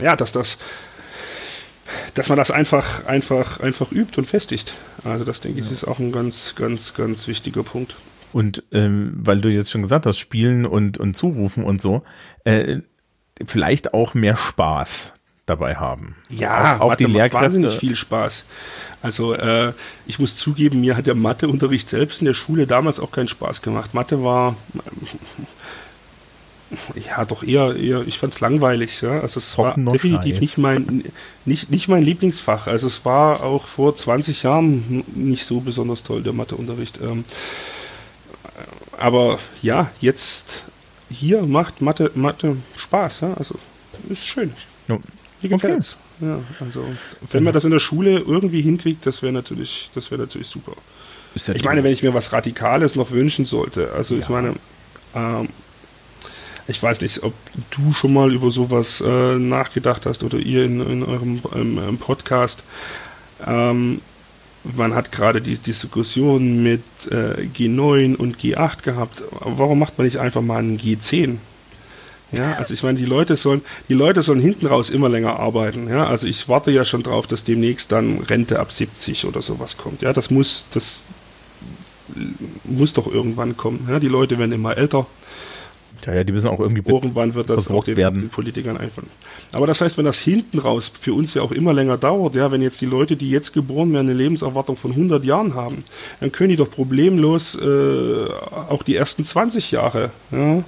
[0.00, 0.56] ja, dass das,
[2.14, 4.72] dass man das einfach, einfach, einfach übt und festigt.
[5.04, 5.66] Also das denke ja.
[5.66, 7.94] ich ist auch ein ganz, ganz, ganz wichtiger Punkt.
[8.32, 12.02] Und ähm, weil du jetzt schon gesagt hast, spielen und, und zurufen und so,
[12.44, 12.78] äh,
[13.44, 15.12] vielleicht auch mehr Spaß
[15.46, 16.16] dabei haben.
[16.30, 17.44] Ja, auch, auch die Lehrkräfte.
[17.44, 18.44] wahnsinnig viel Spaß.
[19.02, 19.72] Also äh,
[20.06, 23.60] ich muss zugeben, mir hat der Matheunterricht selbst in der Schule damals auch keinen Spaß
[23.60, 23.92] gemacht.
[23.92, 24.56] Mathe war
[26.94, 29.02] ja doch eher, eher ich fand es langweilig.
[29.02, 29.20] Ja?
[29.20, 31.04] Also es war definitiv nicht mein,
[31.44, 32.66] nicht, nicht mein Lieblingsfach.
[32.66, 36.98] Also es war auch vor 20 Jahren nicht so besonders toll, der Matheunterricht.
[37.02, 37.24] Ähm,
[38.98, 40.62] aber ja, jetzt
[41.10, 43.20] hier macht Mathe, Mathe Spaß.
[43.20, 43.34] Ja?
[43.34, 43.56] Also
[44.08, 44.54] ist schön.
[44.88, 44.98] Ja.
[45.48, 45.96] Gefällt's.
[46.20, 46.30] Okay.
[46.30, 46.84] Ja, also
[47.30, 50.72] wenn man das in der Schule irgendwie hinkriegt, das wäre natürlich, das wäre natürlich super.
[51.34, 54.20] Ja ich meine, wenn ich mir was Radikales noch wünschen sollte, also ja.
[54.20, 54.54] ich meine,
[55.14, 55.48] ähm,
[56.66, 57.34] ich weiß nicht, ob
[57.70, 62.62] du schon mal über sowas äh, nachgedacht hast oder ihr in, in eurem ähm, Podcast.
[63.46, 64.00] Ähm,
[64.62, 69.22] man hat gerade die Diskussion mit äh, G9 und G8 gehabt.
[69.40, 71.36] Warum macht man nicht einfach mal einen G10?
[72.36, 75.88] Ja, also ich meine, die Leute sollen, die Leute sollen hinten raus immer länger arbeiten.
[75.88, 79.76] Ja, also ich warte ja schon drauf, dass demnächst dann Rente ab 70 oder sowas
[79.76, 80.02] kommt.
[80.02, 81.02] Ja, das muss, das
[82.64, 83.86] muss doch irgendwann kommen.
[83.90, 85.06] Ja, die Leute werden immer älter.
[86.06, 88.20] Ja, ja, die müssen auch irgendwie irgendwann wird das auch den, werden.
[88.20, 89.08] den Politikern einfallen.
[89.52, 92.50] Aber das heißt, wenn das hinten raus für uns ja auch immer länger dauert, ja,
[92.50, 95.84] wenn jetzt die Leute, die jetzt geboren werden, eine Lebenserwartung von 100 Jahren haben,
[96.20, 98.26] dann können die doch problemlos äh,
[98.68, 100.62] auch die ersten 20 Jahre ja,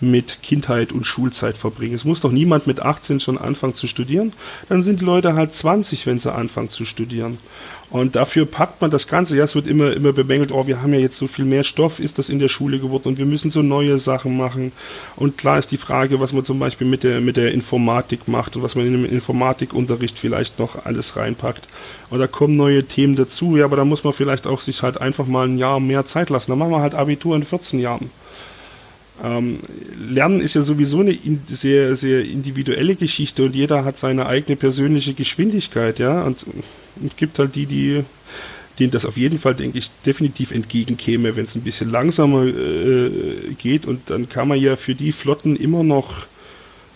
[0.00, 1.94] mit Kindheit und Schulzeit verbringen.
[1.94, 4.32] Es muss doch niemand mit 18 schon anfangen zu studieren.
[4.68, 7.38] Dann sind die Leute halt 20, wenn sie anfangen zu studieren.
[7.90, 9.36] Und dafür packt man das Ganze.
[9.36, 11.98] Ja, es wird immer, immer bemängelt, oh, wir haben ja jetzt so viel mehr Stoff,
[11.98, 14.70] ist das in der Schule geworden und wir müssen so neue Sachen machen.
[15.16, 18.54] Und klar ist die Frage, was man zum Beispiel mit der, mit der Informatik macht
[18.54, 21.66] und was man in dem Informatikunterricht vielleicht noch alles reinpackt.
[22.10, 23.56] Und da kommen neue Themen dazu.
[23.56, 26.30] Ja, aber da muss man vielleicht auch sich halt einfach mal ein Jahr mehr Zeit
[26.30, 26.52] lassen.
[26.52, 28.10] Dann machen wir halt Abitur in 14 Jahren.
[29.22, 29.58] Ähm,
[30.08, 34.56] Lernen ist ja sowieso eine in, sehr, sehr individuelle Geschichte und jeder hat seine eigene
[34.56, 36.22] persönliche Geschwindigkeit, ja.
[36.22, 36.44] Und
[37.06, 38.04] es gibt halt die, die
[38.80, 43.10] denen das auf jeden Fall, denke ich, definitiv entgegenkäme, wenn es ein bisschen langsamer äh,
[43.58, 43.86] geht.
[43.86, 46.26] Und dann kann man ja für die Flotten immer noch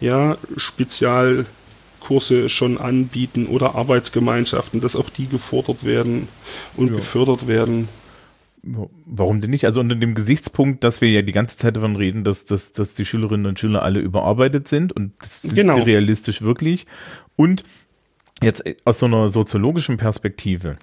[0.01, 6.29] ja, Spezialkurse schon anbieten oder Arbeitsgemeinschaften, dass auch die gefordert werden
[6.77, 6.97] und ja.
[6.97, 7.89] gefördert werden.
[8.67, 9.67] Warum denn nicht?
[9.67, 12.95] Also unter dem Gesichtspunkt, dass wir ja die ganze Zeit davon reden, dass, dass, dass
[12.95, 15.75] die Schülerinnen und Schüler alle überarbeitet sind und das sind genau.
[15.75, 16.87] sie realistisch wirklich.
[17.37, 17.65] Und
[18.43, 20.79] jetzt aus so einer soziologischen Perspektive.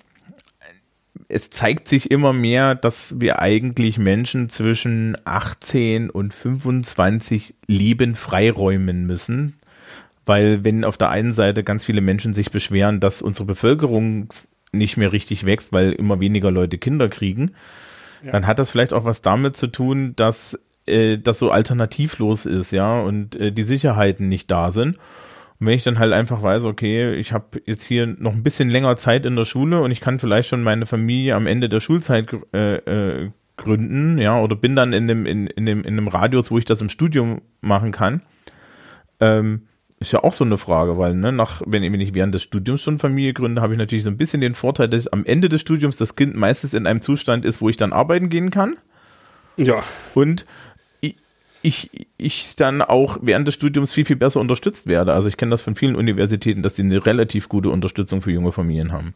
[1.28, 9.08] Es zeigt sich immer mehr, dass wir eigentlich Menschen zwischen 18 und 25 Leben freiräumen
[9.08, 9.56] müssen.
[10.26, 14.30] Weil wenn auf der einen Seite ganz viele Menschen sich beschweren, dass unsere Bevölkerung
[14.72, 17.52] nicht mehr richtig wächst, weil immer weniger Leute Kinder kriegen,
[18.23, 18.31] ja.
[18.31, 22.72] dann hat das vielleicht auch was damit zu tun, dass äh, das so alternativlos ist,
[22.72, 24.98] ja, und äh, die Sicherheiten nicht da sind.
[25.60, 28.69] Und wenn ich dann halt einfach weiß, okay, ich habe jetzt hier noch ein bisschen
[28.69, 31.81] länger Zeit in der Schule und ich kann vielleicht schon meine Familie am Ende der
[31.81, 36.07] Schulzeit äh, äh, gründen, ja, oder bin dann in dem, in, in dem, in dem
[36.07, 38.22] Radius, wo ich das im Studium machen kann,
[39.19, 39.68] ähm,
[40.02, 42.82] ist ja auch so eine Frage, weil, ne, nach, wenn, wenn ich während des Studiums
[42.82, 45.61] schon Familie gründe, habe ich natürlich so ein bisschen den Vorteil, dass am Ende des
[45.61, 48.78] Studiums das Kind meistens in einem Zustand ist, wo ich dann arbeiten gehen kann.
[49.57, 49.84] Ja.
[50.15, 50.45] Und
[51.02, 51.15] ich,
[51.61, 55.14] ich, ich dann auch während des Studiums viel, viel besser unterstützt werde.
[55.14, 58.52] Also ich kenne das von vielen Universitäten, dass sie eine relativ gute Unterstützung für junge
[58.52, 59.14] Familien haben.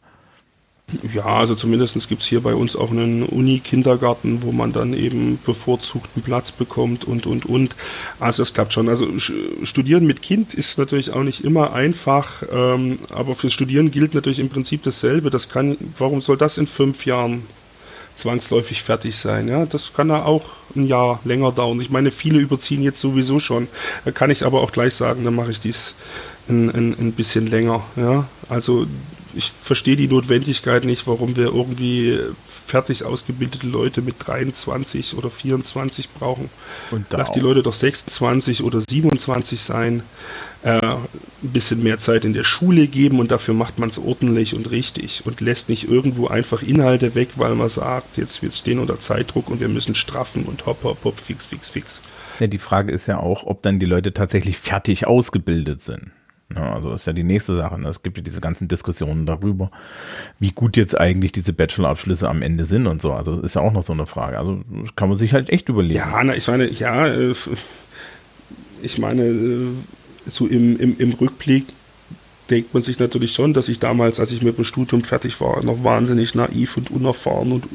[1.13, 5.39] Ja, also zumindest gibt es hier bei uns auch einen Uni-Kindergarten, wo man dann eben
[5.43, 7.75] bevorzugten Platz bekommt und, und, und.
[8.19, 8.87] Also das klappt schon.
[8.87, 9.07] Also
[9.63, 14.39] Studieren mit Kind ist natürlich auch nicht immer einfach, ähm, aber fürs Studieren gilt natürlich
[14.39, 15.31] im Prinzip dasselbe.
[15.31, 17.43] Das kann, warum soll das in fünf Jahren
[18.15, 19.47] zwangsläufig fertig sein?
[19.47, 21.81] Ja, das kann ja auch ein Jahr länger dauern.
[21.81, 23.67] Ich meine, viele überziehen jetzt sowieso schon.
[24.05, 25.95] Da kann ich aber auch gleich sagen, dann mache ich dies
[26.47, 27.81] ein, ein, ein bisschen länger.
[27.95, 28.85] Ja, also
[29.35, 32.19] ich verstehe die Notwendigkeit nicht, warum wir irgendwie
[32.65, 36.49] fertig ausgebildete Leute mit 23 oder 24 brauchen.
[36.91, 40.03] Und Lass die Leute doch 26 oder 27 sein,
[40.63, 40.97] äh, ein
[41.41, 45.25] bisschen mehr Zeit in der Schule geben und dafür macht man es ordentlich und richtig
[45.25, 48.99] und lässt nicht irgendwo einfach Inhalte weg, weil man sagt, jetzt wird es stehen unter
[48.99, 52.01] Zeitdruck und wir müssen straffen und hopp, hopp, hopp, fix, fix, fix.
[52.39, 56.11] Ja, die Frage ist ja auch, ob dann die Leute tatsächlich fertig ausgebildet sind.
[56.53, 57.79] Ja, also ist ja die nächste Sache.
[57.79, 57.87] Ne?
[57.87, 59.71] Es gibt ja diese ganzen Diskussionen darüber,
[60.39, 63.13] wie gut jetzt eigentlich diese Bachelorabschlüsse am Ende sind und so.
[63.13, 64.37] Also das ist ja auch noch so eine Frage.
[64.37, 64.61] Also
[64.95, 65.95] kann man sich halt echt überlegen.
[65.95, 67.33] Ja, na, ich meine, ja, äh,
[68.83, 69.67] ich meine, äh,
[70.27, 71.65] so im, im, im Rückblick
[72.49, 75.63] denkt man sich natürlich schon, dass ich damals, als ich mit dem Studium fertig war,
[75.63, 77.65] noch wahnsinnig naiv und unerfahren und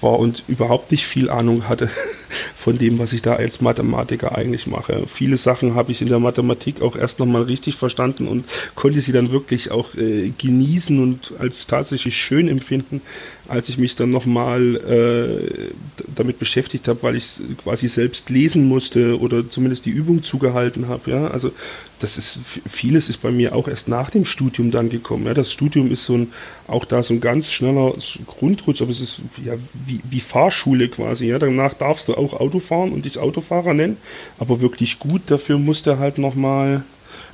[0.00, 1.88] war und überhaupt nicht viel Ahnung hatte
[2.56, 5.04] von dem, was ich da als Mathematiker eigentlich mache.
[5.06, 8.44] Viele Sachen habe ich in der Mathematik auch erst nochmal richtig verstanden und
[8.74, 13.02] konnte sie dann wirklich auch äh, genießen und als tatsächlich schön empfinden,
[13.48, 15.72] als ich mich dann nochmal äh,
[16.14, 21.10] damit beschäftigt habe, weil ich quasi selbst lesen musste oder zumindest die Übung zugehalten habe.
[21.10, 21.28] Ja?
[21.28, 21.52] Also
[22.00, 25.26] das ist vieles ist bei mir auch erst nach dem Studium dann gekommen.
[25.26, 25.34] Ja?
[25.34, 26.32] Das Studium ist so ein
[26.68, 27.94] auch da so ein ganz schneller
[28.26, 29.54] Grundrutsch, aber es ist ja
[29.86, 31.26] wie, wie Fahrschule quasi.
[31.26, 31.38] Ja?
[31.38, 33.96] Danach darfst du auch Auto fahren und dich Autofahrer nennen,
[34.38, 36.82] aber wirklich gut dafür musst du halt nochmal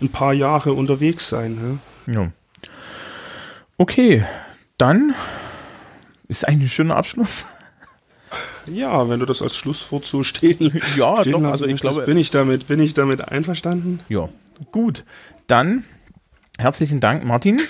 [0.00, 1.78] ein paar Jahre unterwegs sein.
[2.06, 2.12] Ja.
[2.14, 2.32] ja.
[3.78, 4.24] Okay,
[4.78, 5.14] dann
[6.32, 7.46] ist eigentlich ein schöner Abschluss.
[8.66, 12.16] Ja, wenn du das als Schlusswort so stehen, ja, stehen doch, also ich glaube, bin
[12.16, 14.00] ich damit, bin ich damit einverstanden.
[14.08, 14.28] Ja,
[14.70, 15.04] gut.
[15.46, 15.84] Dann
[16.58, 17.60] herzlichen Dank, Martin,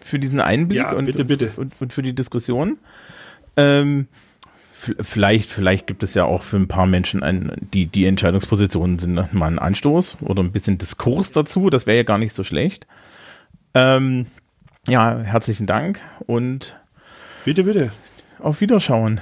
[0.00, 1.52] für diesen Einblick ja, und, bitte, bitte.
[1.56, 2.78] Und, und für die Diskussion.
[3.56, 4.06] Ähm,
[4.72, 9.34] vielleicht, vielleicht gibt es ja auch für ein paar Menschen ein, die, die Entscheidungspositionen sind
[9.34, 11.70] mal ein Anstoß oder ein bisschen Diskurs dazu.
[11.70, 12.86] Das wäre ja gar nicht so schlecht.
[13.74, 14.26] Ähm,
[14.86, 16.76] ja, herzlichen Dank und
[17.44, 17.90] bitte, bitte.
[18.38, 19.20] Auf Wiederschauen.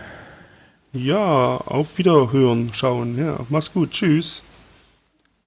[0.93, 3.19] Ja, auf Wiederhören schauen.
[3.19, 3.91] Ja, mach's gut.
[3.91, 4.43] Tschüss.